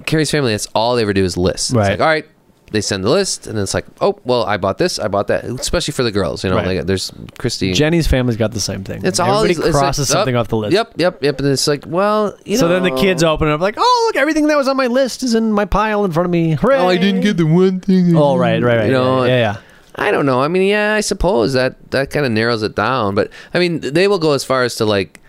[0.06, 0.52] Carrie's family.
[0.52, 1.70] That's all they ever do is lists.
[1.70, 1.92] It's Right.
[1.92, 2.26] like, all right,
[2.72, 5.44] they send the list, and it's like, oh, well, I bought this, I bought that.
[5.46, 6.78] Especially for the girls, you know, Right.
[6.78, 7.74] like there's Christy.
[7.74, 9.02] Jenny's family's got the same thing.
[9.06, 10.74] it's all Everybody these- it's like, crosses something oh, off the list.
[10.74, 11.40] Yep, yep, yep.
[11.40, 14.04] And it's like, well, you So know, then the kids open it up like, oh
[14.08, 16.52] look, everything that was on my list is in my pile in front of me.
[16.56, 16.78] Hooray!
[16.78, 18.16] Oh, I didn't get the one thing.
[18.18, 18.86] Oh right, right, right.
[18.88, 19.58] You know, yeah, yeah, yeah.
[19.98, 20.42] I don't know.
[20.42, 23.16] I mean, yeah, I suppose that that kind of narrows it down.
[23.16, 25.22] But I mean, they will go as far as to like,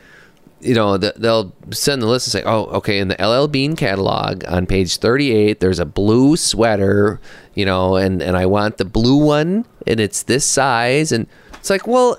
[0.61, 3.77] you know, th- they'll send the list and say, "Oh, okay." In the LL Bean
[3.77, 7.21] catalog on page thirty-eight, there's a blue sweater,
[7.55, 11.71] you know, and and I want the blue one, and it's this size, and it's
[11.71, 12.19] like, well,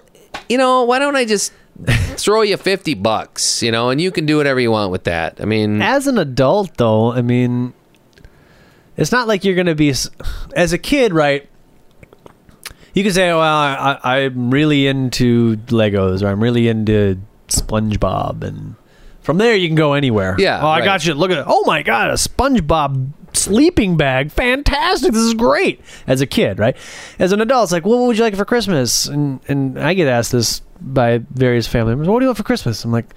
[0.50, 1.52] you know, why don't I just
[2.18, 5.42] throw you fifty bucks, you know, and you can do whatever you want with that.
[5.42, 7.74] I mean, As an adult, though, I mean,
[8.98, 9.94] it's not like you're going to be
[10.56, 11.50] as a kid, right?
[12.94, 18.76] You can say, "Well, I, I'm really into Legos, or I'm really into SpongeBob," and
[19.22, 20.36] from there you can go anywhere.
[20.40, 20.86] Yeah, Oh, I right.
[20.86, 21.14] got you.
[21.14, 21.46] Look at it.
[21.48, 24.32] Oh my God, a SpongeBob sleeping bag.
[24.32, 25.14] Fantastic.
[25.14, 25.82] This is great.
[26.08, 26.76] As a kid, right?
[27.20, 29.06] As an adult, it's like, well, what would you like for Christmas?
[29.08, 32.08] And and I get asked this by various family members.
[32.08, 32.84] What do you want for Christmas?
[32.86, 33.08] I'm like.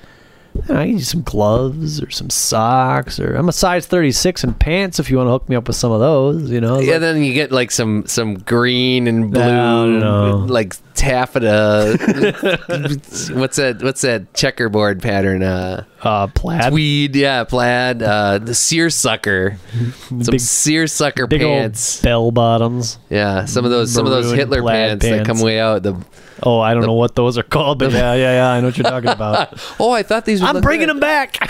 [0.69, 4.99] I I need some gloves or some socks, or I'm a size 36 in pants.
[4.99, 6.79] If you want to hook me up with some of those, you know.
[6.81, 10.37] Yeah, like, then you get like some some green and blue, No, no.
[10.47, 11.97] like taffeta.
[13.35, 13.79] what's that?
[13.83, 15.43] What's that checkerboard pattern?
[15.43, 18.03] Uh, uh, plaid, tweed, yeah, plaid.
[18.03, 19.59] Uh, the seersucker,
[20.09, 22.01] some Big- seersucker big pants.
[22.01, 22.99] bell bottoms.
[23.09, 25.83] yeah, some of those some of those Hitler plaid pants, that come way out.
[25.83, 25.95] The
[26.43, 28.51] Oh, I don't know what those are called, but yeah, yeah, yeah.
[28.51, 29.61] I know what you're talking about.
[29.81, 30.41] oh, I thought these.
[30.41, 31.37] Would I'm look bringing them back.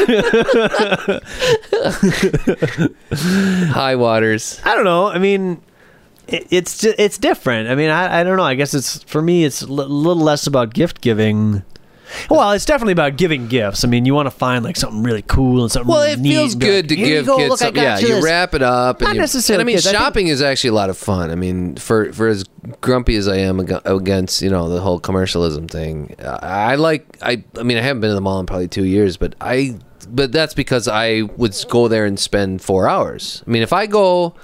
[3.73, 4.61] high waters.
[4.65, 5.09] I don't know.
[5.09, 5.63] I mean,
[6.27, 7.69] it, it's just, it's different.
[7.69, 8.43] I mean, I, I don't know.
[8.43, 9.45] I guess it's for me.
[9.45, 11.63] It's a little less about gift giving.
[12.29, 13.85] Well, it's definitely about giving gifts.
[13.85, 15.89] I mean, you want to find like something really cool and something.
[15.89, 17.51] Well, really it neat feels and be good like, to "Here you give go, kids
[17.51, 17.83] look, I something.
[17.83, 19.01] got Yeah, you this." wrap it up.
[19.01, 19.87] Not and you, necessarily And I mean, kids.
[19.87, 21.31] I think- shopping is actually a lot of fun.
[21.31, 22.45] I mean, for for as
[22.81, 27.07] grumpy as I am ag- against you know the whole commercialism thing, I I like.
[27.23, 29.77] I I mean, I haven't been to the mall in probably two years, but I.
[30.13, 33.45] But that's because I would go there and spend four hours.
[33.47, 34.35] I mean, if I go,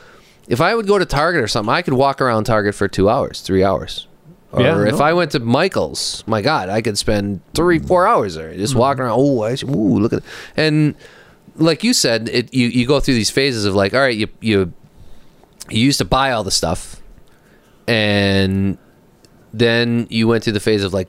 [0.47, 3.09] if I would go to Target or something, I could walk around Target for two
[3.11, 4.07] hours, three hours.
[4.53, 5.05] Or Yeah, if no.
[5.05, 8.81] I went to Michael's, my God, I could spend three, four hours there, just mm-hmm.
[8.81, 9.17] walking around.
[9.19, 10.23] Oh, I should, ooh, look at,
[10.57, 10.95] and
[11.59, 14.29] like you said, it you, you go through these phases of like, all right, you
[14.41, 14.73] you
[15.69, 17.01] you used to buy all the stuff,
[17.87, 18.79] and
[19.53, 21.09] then you went through the phase of like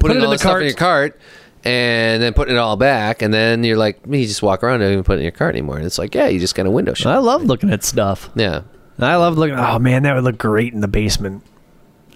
[0.00, 0.62] putting it in all the the stuff cart.
[0.62, 1.20] in your cart,
[1.64, 4.84] and then putting it all back, and then you're like, you just walk around and
[4.84, 5.76] don't even put it in your cart anymore.
[5.76, 7.14] And it's like, yeah, you just kind of window shop.
[7.14, 8.30] I love looking at stuff.
[8.34, 8.62] yeah,
[8.98, 9.56] I love looking.
[9.58, 11.42] Oh man, that would look great in the basement,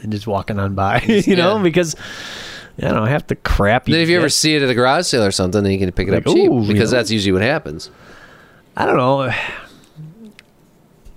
[0.02, 1.94] and just walking on by, you know, because
[2.80, 3.86] I don't half the crap.
[3.86, 5.90] then if you ever see it at a garage sale or something, then you can
[5.92, 6.98] pick it Like, up cheap ooh, you because know.
[6.98, 7.90] that's usually what happens.
[8.76, 9.32] I don't know.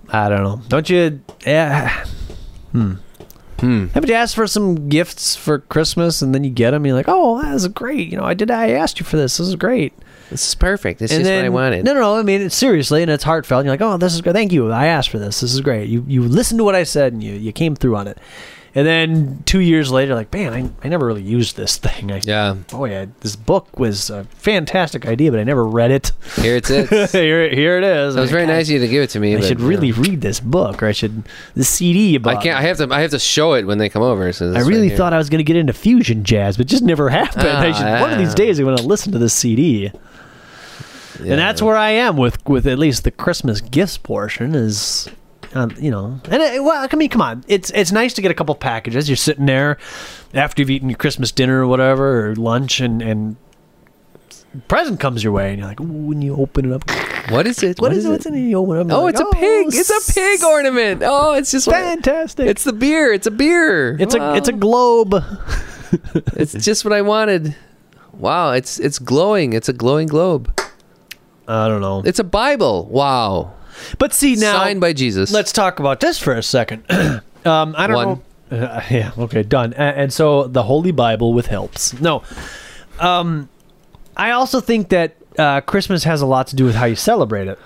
[0.08, 0.60] I don't know.
[0.68, 1.20] Don't you?
[1.46, 2.04] Yeah.
[2.72, 2.94] Hmm.
[3.60, 3.86] Hmm.
[3.88, 6.84] Haven't you asked for some gifts for Christmas and then you get them?
[6.84, 8.08] You're like, oh, that was great.
[8.08, 8.50] You know, I did.
[8.50, 9.36] I asked you for this.
[9.38, 9.92] This is great.
[10.30, 10.98] This is perfect.
[10.98, 11.84] This and is then, what I wanted.
[11.84, 12.16] No, no, no.
[12.16, 13.60] I mean, it's seriously, and it's heartfelt.
[13.60, 14.32] And you're like, oh, this is good.
[14.32, 14.72] Thank you.
[14.72, 15.40] I asked for this.
[15.40, 15.88] This is great.
[15.88, 18.18] You you listened to what I said and you you came through on it.
[18.74, 22.10] And then two years later, like, man, I, I never really used this thing.
[22.10, 26.12] I, Yeah, Oh yeah, this book was a fantastic idea, but I never read it.
[26.36, 26.70] here it.
[26.70, 28.16] It here, here it is.
[28.16, 29.34] It was very God, nice of you to give it to me.
[29.34, 31.22] I but, should really read this book, or I should
[31.54, 32.18] the CD.
[32.24, 32.56] I can't.
[32.58, 32.88] I have to.
[32.90, 34.32] I have to show it when they come over.
[34.32, 36.82] So I really right thought I was going to get into fusion jazz, but just
[36.82, 37.46] never happened.
[37.46, 39.90] I Ah, should, one of these days I'm going to listen to this CD,
[41.22, 41.32] Yeah.
[41.32, 45.10] and that's where I am with with at least the Christmas gifts portion is.
[45.54, 48.30] Um, you know, and it, well, I mean, come on, it's it's nice to get
[48.30, 49.08] a couple packages.
[49.08, 49.76] You're sitting there
[50.32, 53.36] after you've eaten your Christmas dinner or whatever, or lunch, and and
[54.68, 56.90] present comes your way, and you're like, ooh, when you open it up,
[57.30, 57.78] What is it?
[57.80, 58.10] what is it?
[58.10, 58.40] What's in it?
[58.40, 59.66] You open it up, Oh, you're it's a pig.
[59.66, 61.02] "Oh, It's a pig ornament.
[61.04, 61.68] Oh, it's just.
[61.68, 62.46] Fantastic!
[62.46, 63.12] It's the beer.
[63.12, 63.96] It's a beer.
[64.00, 64.32] It's Wow.
[64.32, 65.14] a it's a globe.
[66.36, 67.54] It's just what I wanted.
[68.14, 69.52] Wow, it's it's glowing.
[69.52, 70.50] It's a glowing globe.
[71.46, 72.86] I don't know, It's a Bible.
[72.90, 73.52] Wow.
[73.98, 75.32] But see now, Signed by Jesus.
[75.32, 76.84] let's talk about this for a second.
[77.44, 78.22] um, I don't One.
[78.50, 78.66] know.
[78.66, 79.12] Uh, yeah.
[79.18, 79.42] Okay.
[79.42, 79.72] Done.
[79.74, 81.98] A- And, so the Holy Bible with helps.
[82.00, 82.22] No.
[83.00, 83.48] Um,
[84.16, 87.48] I also think that uh, Christmas has a lot to do with how you celebrate
[87.48, 87.58] it.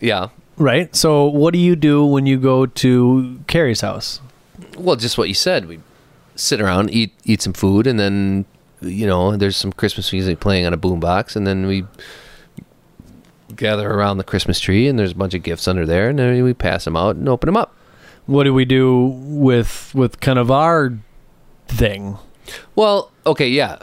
[0.00, 0.28] Yeah.
[0.56, 0.94] Right.
[0.94, 4.20] So what do you do when you go to Carrie's house?
[4.78, 5.66] Well, just what you said.
[5.66, 5.80] We
[6.36, 8.44] sit around, eat eat some food, and then
[8.80, 11.84] you know, there's some Christmas music playing on a boombox, and then we
[13.56, 16.42] gather around the Christmas tree, and there's a bunch of gifts under there, and then
[16.44, 17.74] we pass them out and open them up.
[18.26, 20.92] What do we do with with kind of our
[21.68, 22.18] thing?
[22.74, 23.78] Well, okay, yeah.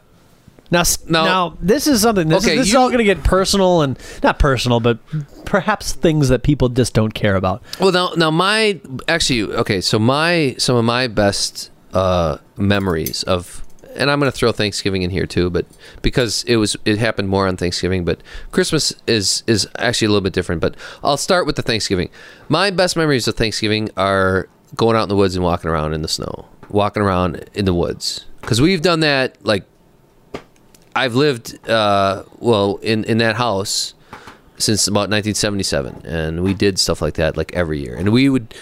[0.71, 1.25] Now, s- No.
[1.25, 2.29] now this is something.
[2.29, 4.99] This, Okay, is, this is all going to get personal and not personal, but
[5.45, 7.62] perhaps things that people just don't care about.
[7.79, 9.81] Well, now, now my actually okay.
[9.81, 13.62] So my some of my best uh, memories of,
[13.95, 15.65] and I'm going to throw Thanksgiving in here too, but
[16.01, 20.21] because it was it happened more on Thanksgiving, but Christmas is is actually a little
[20.21, 20.62] bit different.
[20.62, 22.10] But I'll start with the Thanksgiving.
[22.49, 26.01] My best memories of Thanksgiving are going out in the woods and walking around in
[26.01, 29.65] the snow, walking around in the woods because we've done that like.
[30.93, 33.93] I've lived uh, well in, in that house
[34.62, 38.54] since about 1977 and we did stuff like that like every year and we would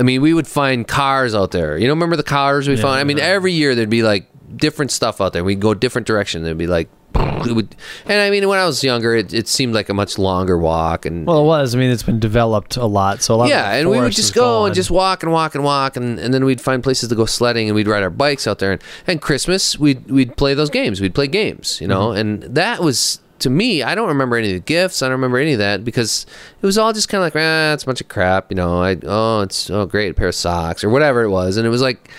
[0.00, 2.98] i mean we would find cars out there you know remember the cars we found
[2.98, 6.42] i mean every year there'd be like different stuff out there we'd go different direction
[6.42, 9.74] there'd be like it would, and i mean when i was younger it, it seemed
[9.74, 11.74] like a much longer walk and Well, it was.
[11.74, 13.48] I mean, it's been developed a lot, so a lot.
[13.48, 14.66] yeah, of and we would just go gone.
[14.66, 17.26] and just walk and walk and walk, and, and then we'd find places to go
[17.26, 18.72] sledding, and we'd ride our bikes out there.
[18.72, 21.00] And, and Christmas, we'd we'd play those games.
[21.00, 23.82] We'd play games, you know, and that was to me.
[23.82, 25.02] I don't remember any of the gifts.
[25.02, 26.24] I don't remember any of that because
[26.62, 28.82] it was all just kind of like, ah, it's a bunch of crap, you know.
[28.82, 31.70] I oh, it's oh great, a pair of socks or whatever it was, and it
[31.70, 32.10] was like,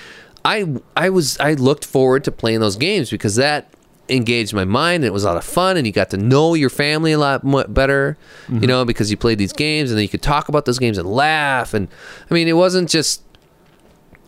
[0.46, 3.70] I I was I looked forward to playing those games because that
[4.10, 6.54] engaged my mind and it was a lot of fun and you got to know
[6.56, 8.18] your family a lot mo- better
[8.50, 8.66] you mm-hmm.
[8.66, 11.10] know because you played these games and then you could talk about those games and
[11.10, 11.88] laugh and
[12.30, 13.24] i mean it wasn't just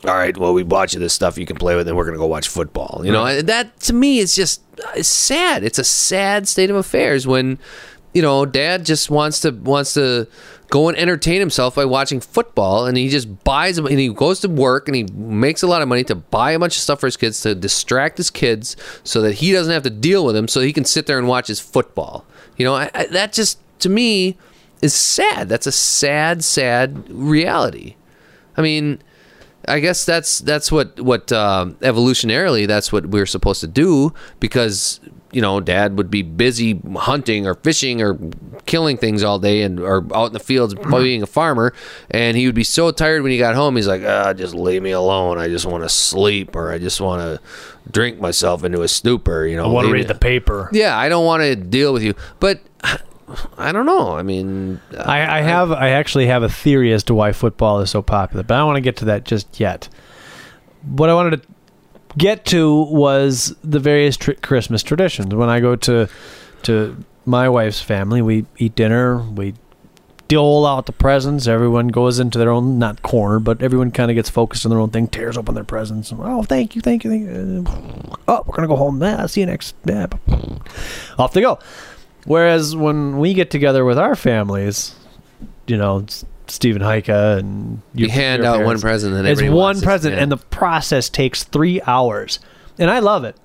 [0.05, 2.17] all right well we bought you this stuff you can play with and we're gonna
[2.17, 3.41] go watch football you know?
[3.41, 5.63] That to me is just uh, it's sad.
[5.63, 7.59] It's a sad state of affairs when
[8.13, 10.27] you know dad just wants to wants to
[10.75, 14.49] go and entertain himself by watching football and he just buys and he goes to
[14.49, 17.07] work and he makes a lot of money to buy a bunch of stuff for
[17.07, 20.49] his kids to distract his kids so that he doesn't have to deal with them
[20.49, 22.25] so he can sit there and watch his football.
[22.57, 24.37] You know I, I, that just to me
[24.81, 25.47] is sad.
[25.47, 27.95] That's a sad sad reality.
[28.57, 29.01] I mean
[29.69, 34.99] I guess that's that's what what um, evolutionarily that's what we're supposed to do because
[35.35, 38.17] you know dad would be busy hunting or fishing or
[38.65, 41.73] killing things all day and or out in the fields being a farmer
[42.09, 44.81] and he would be so tired when he got home he's like ah just leave
[44.81, 48.81] me alone I just want to sleep or I just want to drink myself into
[48.81, 50.69] a stupor you know I want to read the paper.
[50.71, 52.61] yeah I don't want to deal with you but
[53.57, 55.71] I don't know I mean I, I have.
[55.71, 58.67] I actually have a theory as to why football is so popular, but I don't
[58.67, 59.89] want to get to that just yet.
[60.83, 61.47] What I wanted to
[62.17, 65.33] get to was the various tr- Christmas traditions.
[65.33, 66.09] When I go to
[66.63, 69.17] to my wife's family, we eat dinner.
[69.17, 69.55] We
[70.27, 71.47] dole out the presents.
[71.47, 74.79] Everyone goes into their own not corner, but everyone kind of gets focused on their
[74.79, 75.07] own thing.
[75.07, 76.11] Tears open their presents.
[76.15, 78.15] Oh, thank you, thank you, thank you.
[78.27, 79.01] Oh, we're gonna go home.
[79.01, 79.75] Yeah, I'll see you next.
[79.85, 80.07] Yeah.
[81.17, 81.59] Off they go.
[82.25, 84.95] Whereas when we get together with our families,
[85.67, 86.05] you know,
[86.47, 89.85] Stephen Heike and you hand out one present and it's one wants it.
[89.85, 90.21] present, Yeah.
[90.23, 92.39] and the process takes three hours,
[92.77, 93.35] and I love it.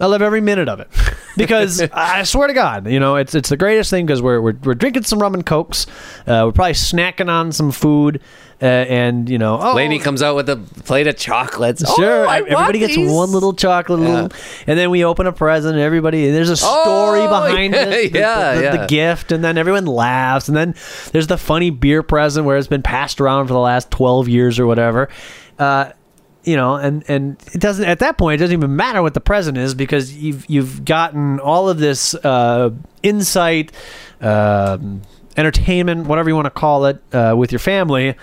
[0.00, 0.88] I love every minute of it
[1.36, 4.56] because I swear to God, you know, it's it's the greatest thing because we're, we're
[4.64, 5.86] we're drinking some rum and cokes,
[6.26, 8.20] uh, we're probably snacking on some food,
[8.64, 11.84] uh, and you know, oh, Lady comes out with a plate of chocolates.
[11.96, 13.10] Sure, Oh, everybody gets these.
[13.12, 14.08] one little chocolate, Yeah.
[14.22, 15.74] little, and then we open a present.
[15.74, 18.76] And everybody, there's a story Oh, behind yeah, it, the, yeah, the, the- yeah.
[18.78, 20.48] the gift, and then everyone laughs.
[20.48, 20.74] And then
[21.12, 24.58] there's the funny beer present where it's been passed around for the last twelve years
[24.58, 25.10] or whatever.
[25.58, 25.90] Uh,
[26.44, 29.20] you know, and and it doesn't at that point it doesn't even matter what the
[29.20, 32.70] present is because you've you've gotten all of this uh,
[33.02, 33.72] insight,
[34.20, 35.02] um,
[35.36, 38.14] entertainment, whatever you want to call it, uh, with your family,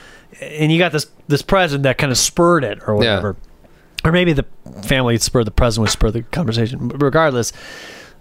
[0.41, 3.15] and you got this this present that kind of spurred it or Yeah.
[3.15, 3.35] whatever.
[4.03, 4.45] Or maybe the
[4.83, 6.87] family spurred the present, would spur the conversation.
[6.87, 7.53] But regardless,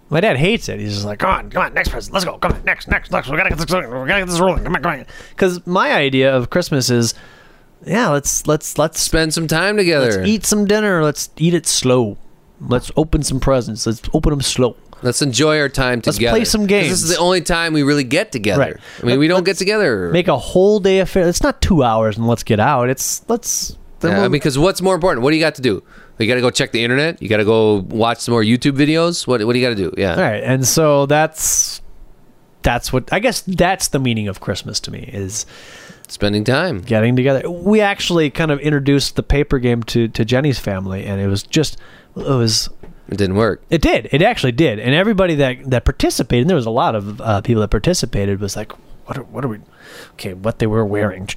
[0.09, 0.79] my dad hates it.
[0.79, 3.11] He's just like, "Come on, come on, next present, let's go, come on, next, next,
[3.11, 3.29] next.
[3.29, 4.63] We gotta get this, we gotta get this rolling.
[4.63, 7.13] Come on, come on." Because my idea of Christmas is,
[7.85, 10.11] yeah, let's let's let's Spend some time together.
[10.11, 11.03] let's eat some dinner.
[11.03, 12.17] Let's eat it slow.
[12.59, 13.87] Let's open some presents.
[13.87, 14.75] Let's open them slow.
[15.01, 16.23] Let's enjoy our time together.
[16.25, 16.89] Let's play some games.
[16.89, 18.59] This is the only time we really get together.
[18.59, 18.75] Right.
[19.01, 20.09] I mean, we don't get together.
[20.11, 21.27] Make a whole day affair.
[21.27, 22.89] It's not two hours and let's get out.
[22.89, 23.77] It's let's.
[24.03, 25.23] Yeah, we'll- because what's more important?
[25.23, 25.83] What do you got to do?
[26.17, 27.19] You got to go check the internet.
[27.21, 29.25] You got to go watch some more YouTube videos.
[29.25, 29.93] What What do you got to do?
[29.97, 30.15] Yeah.
[30.15, 31.81] All right, and so that's
[32.61, 35.47] that's what I guess that's the meaning of Christmas to me is
[36.07, 36.81] Spending time.
[36.81, 37.49] getting together.
[37.49, 41.41] We actually kind of introduced the paper game to to Jenny's family, and it was
[41.41, 41.77] just
[42.15, 42.69] it was
[43.11, 43.61] It didn't work.
[43.69, 46.95] it did it actually did, and everybody that that participated, and there was a lot
[46.95, 48.71] of uh, people that participated, was like,
[49.05, 49.59] what are, what are we?
[50.13, 51.27] Okay, what they were wearing,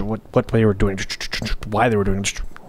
[0.00, 0.98] what what they were doing,
[1.68, 2.24] why they were doing.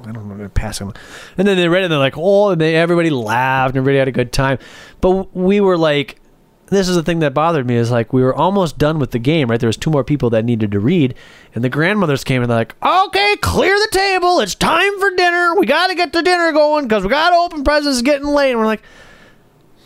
[0.05, 0.49] I don't know.
[0.49, 0.93] Passing,
[1.37, 1.85] and then they read it.
[1.85, 4.59] and They're like, "Oh!" And they, everybody laughed, and everybody had a good time.
[5.01, 6.19] But we were like,
[6.67, 9.19] "This is the thing that bothered me is like we were almost done with the
[9.19, 9.49] game.
[9.49, 9.59] Right?
[9.59, 11.13] There was two more people that needed to read,
[11.53, 14.39] and the grandmothers came and they're like, "Okay, clear the table.
[14.39, 15.55] It's time for dinner.
[15.55, 17.99] We got to get the dinner going because we got to open presents.
[17.99, 18.81] It's getting late." And we're like,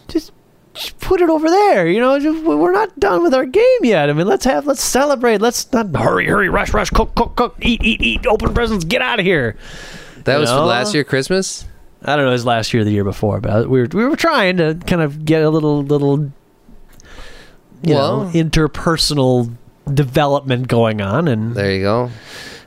[0.07, 0.31] "Just
[0.73, 1.87] just put it over there.
[1.87, 4.11] You know, just- we're not done with our game yet.
[4.11, 5.41] I mean, let's have, let's celebrate.
[5.41, 9.01] Let's not hurry, hurry, rush, rush, cook, cook, cook, eat, eat, eat, open presents, get
[9.01, 9.55] out of here.
[10.25, 10.65] That was No.
[10.65, 11.65] last year Christmas.
[12.05, 14.05] I don't know, it was last year or the year before, but we were, we
[14.05, 16.31] were trying to kind of get a little, little,
[17.83, 19.51] you Well- know, interpersonal
[19.93, 21.27] development going on.
[21.27, 22.09] And, There you go.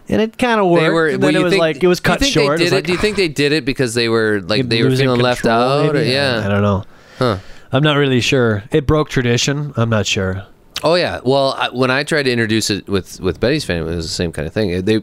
[0.08, 0.82] and it kind of worked.
[0.84, 1.08] They were.
[1.08, 2.34] and then it was think- like, it was cut short.
[2.34, 2.74] They It was did it?
[2.76, 5.46] like, do you think they did it because they were like they were feeling left
[5.46, 5.94] out?
[5.96, 6.42] Or, yeah.
[6.44, 6.84] I don't know.
[7.18, 7.36] Huh.
[7.72, 8.64] I'm not really sure.
[8.72, 9.72] It broke tradition.
[9.76, 10.44] I'm not sure.
[10.82, 11.20] Oh yeah.
[11.22, 14.12] Well, I, when I tried to introduce it with with Betty's family, it was the
[14.12, 14.82] same kind of thing.
[14.84, 15.02] They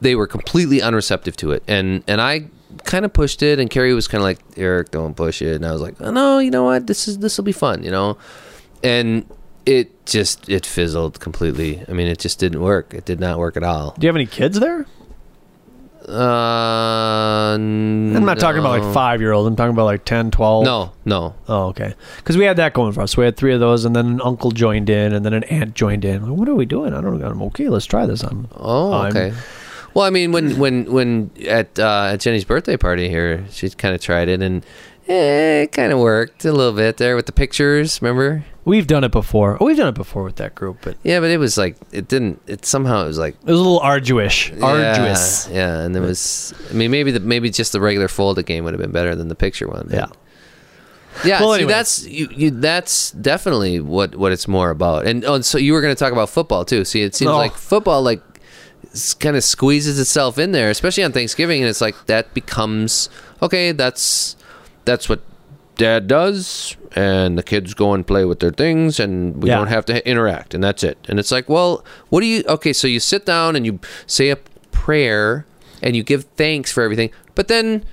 [0.00, 2.46] they were completely unreceptive to it, and and I
[2.84, 5.66] kind of pushed it, and Carrie was kind of like, Eric, don't push it, and
[5.66, 7.90] I was like, oh, no, you know what, this is this will be fun, you
[7.90, 8.16] know,
[8.82, 9.26] and
[9.70, 11.84] it just it fizzled completely.
[11.88, 12.92] I mean, it just didn't work.
[12.92, 13.94] It did not work at all.
[13.98, 14.86] Do you have any kids there?
[16.08, 19.46] Uh, I'm not talking about like five year olds.
[19.46, 20.64] I'm talking about like 10, 12.
[20.64, 21.34] No, no.
[21.46, 21.94] Oh, okay.
[22.16, 23.16] Because we had that going for us.
[23.16, 25.74] We had three of those, and then an uncle joined in, and then an aunt
[25.74, 26.22] joined in.
[26.22, 26.94] Like, what are we doing?
[26.94, 27.26] I don't know.
[27.28, 27.68] I'm okay.
[27.68, 28.22] Let's try this.
[28.24, 28.48] I'm.
[28.56, 29.36] Oh, I'm- okay.
[29.94, 33.92] Well, I mean, when when when at uh, at Jenny's birthday party here, she kind
[33.94, 34.64] of tried it, and
[35.08, 38.00] eh, it kind of worked a little bit there with the pictures.
[38.00, 38.44] Remember?
[38.70, 39.58] We've done it before.
[39.60, 42.06] Oh, we've done it before with that group, but Yeah, but it was like it
[42.08, 42.40] didn't.
[42.46, 44.48] It somehow it was like it was a little arduous.
[44.50, 45.48] yeah, Arduous.
[45.50, 46.54] Yeah, and it was.
[46.70, 49.28] I mean, maybe the maybe just the regular folded game would have been better than
[49.28, 49.88] the picture one.
[49.92, 50.06] Yeah.
[51.24, 51.72] Yeah, Well, see, anyway.
[51.72, 52.50] that's you, you.
[52.52, 55.06] That's definitely what what it's more about.
[55.06, 56.84] And oh, and so you were going to talk about football too.
[56.84, 57.36] See, it seems Oh.
[57.36, 58.22] like football like
[59.18, 63.08] kind of squeezes itself in there, especially on Thanksgiving, and it's like that becomes
[63.42, 63.72] okay.
[63.72, 64.36] That's
[64.84, 65.20] that's what
[65.80, 69.56] dad does, and the kids go and play with their things, and we Yeah.
[69.58, 70.98] don't have to interact, and that's it.
[71.08, 72.44] And it's like, well, what do you?
[72.48, 74.36] Okay, so you sit down and you say a
[74.70, 75.46] prayer,
[75.82, 77.84] and you give thanks for everything, but then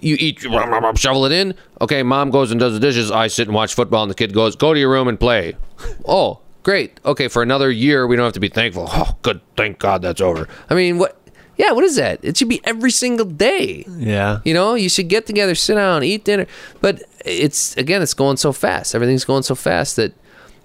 [0.00, 0.50] you eat, you
[0.96, 1.54] shovel it in.
[1.80, 3.10] Okay, mom goes and does the dishes.
[3.10, 5.56] I sit and watch football, and the kid goes, "Go to your room and play."
[6.06, 6.98] oh, great.
[7.04, 8.88] Okay, for another year, we don't have to be thankful.
[8.92, 9.40] Oh, good.
[9.56, 10.48] Thank God that's over.
[10.70, 11.18] I mean, what?
[11.56, 12.18] Yeah, what is that?
[12.22, 13.84] It should be every single day.
[13.86, 14.38] Yeah.
[14.42, 16.46] You know, you should get together, sit down, eat dinner.
[16.80, 18.94] But it's again, it's going so fast.
[18.94, 20.14] Everything's going so fast that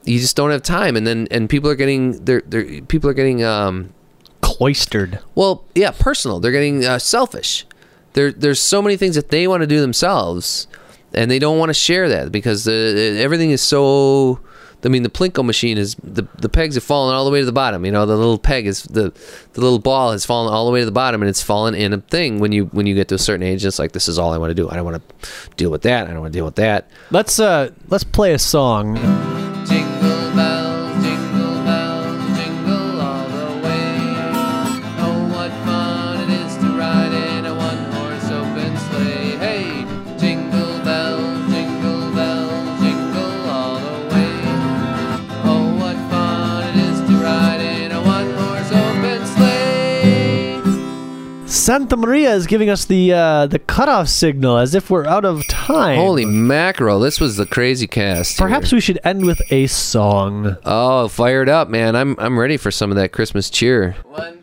[0.04, 0.96] you just don't have time.
[0.96, 3.94] And then and people are getting they're, they're people are getting um
[4.42, 5.20] Cloistered.
[5.36, 6.40] well, yeah, personal.
[6.40, 7.66] They're getting uh, selfish.
[8.14, 10.68] There, there's so many things that they want to do themselves,
[11.14, 14.40] and they don't want to share that because uh, everything is so.
[14.84, 17.46] I mean, the plinko machine is the the pegs have fallen all the way to
[17.46, 17.86] the bottom.
[17.86, 19.12] You know, the little peg is the
[19.54, 21.94] the little ball has fallen all the way to the bottom, and it's fallen in
[21.94, 23.66] a thing when you when you get to a certain age.
[23.66, 24.70] It's like this is all I want to do.
[24.70, 26.08] I don't want to deal with that.
[26.08, 26.90] I don't want to deal with that.
[27.12, 28.96] Let's uh let's play a song.
[29.68, 29.87] Jingle
[51.68, 55.46] Santa Maria is giving us the uh the cutoff signal as if we're out of
[55.48, 55.98] time.
[55.98, 57.02] Holy mackerel!
[57.02, 58.38] This was the crazy cast.
[58.38, 58.48] here.
[58.48, 60.56] Perhaps we should end with a song.
[60.64, 61.94] Oh, fired up, man!
[61.94, 63.98] I'm I'm ready for some of that Christmas cheer.
[64.06, 64.37] One,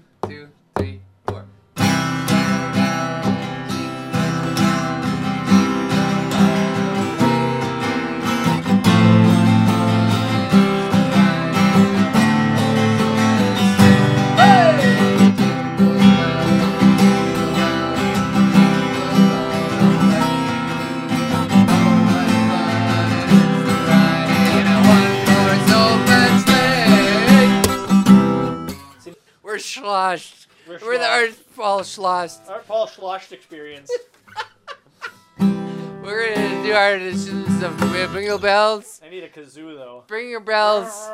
[31.75, 32.49] Paul sloshed.
[32.49, 33.91] Our Paul Schloss experience.
[35.41, 39.01] We're gonna do our editions of Bring Your Bells.
[39.05, 40.05] I need a kazoo though.
[40.07, 41.11] Bring Your Bells,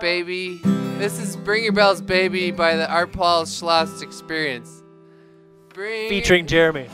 [0.00, 0.60] baby.
[0.98, 4.84] This is Bring Your Bells, baby by the Art Paul Schloss Experience.
[5.74, 6.88] Bring Featuring Jeremy.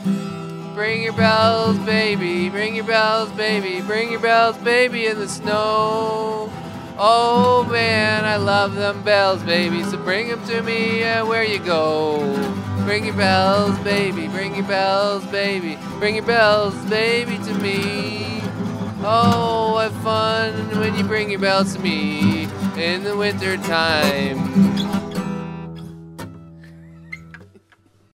[0.73, 2.49] Bring your bells, baby.
[2.49, 3.85] Bring your bells, baby.
[3.85, 6.51] Bring your bells, baby, in the snow.
[6.97, 9.83] Oh man, I love them bells, baby.
[9.83, 12.19] So bring them to me where you go.
[12.85, 14.27] Bring your bells, baby.
[14.27, 15.77] Bring your bells, baby.
[15.99, 18.41] Bring your bells, baby, to me.
[19.05, 25.12] Oh, what fun when you bring your bells to me in the winter time.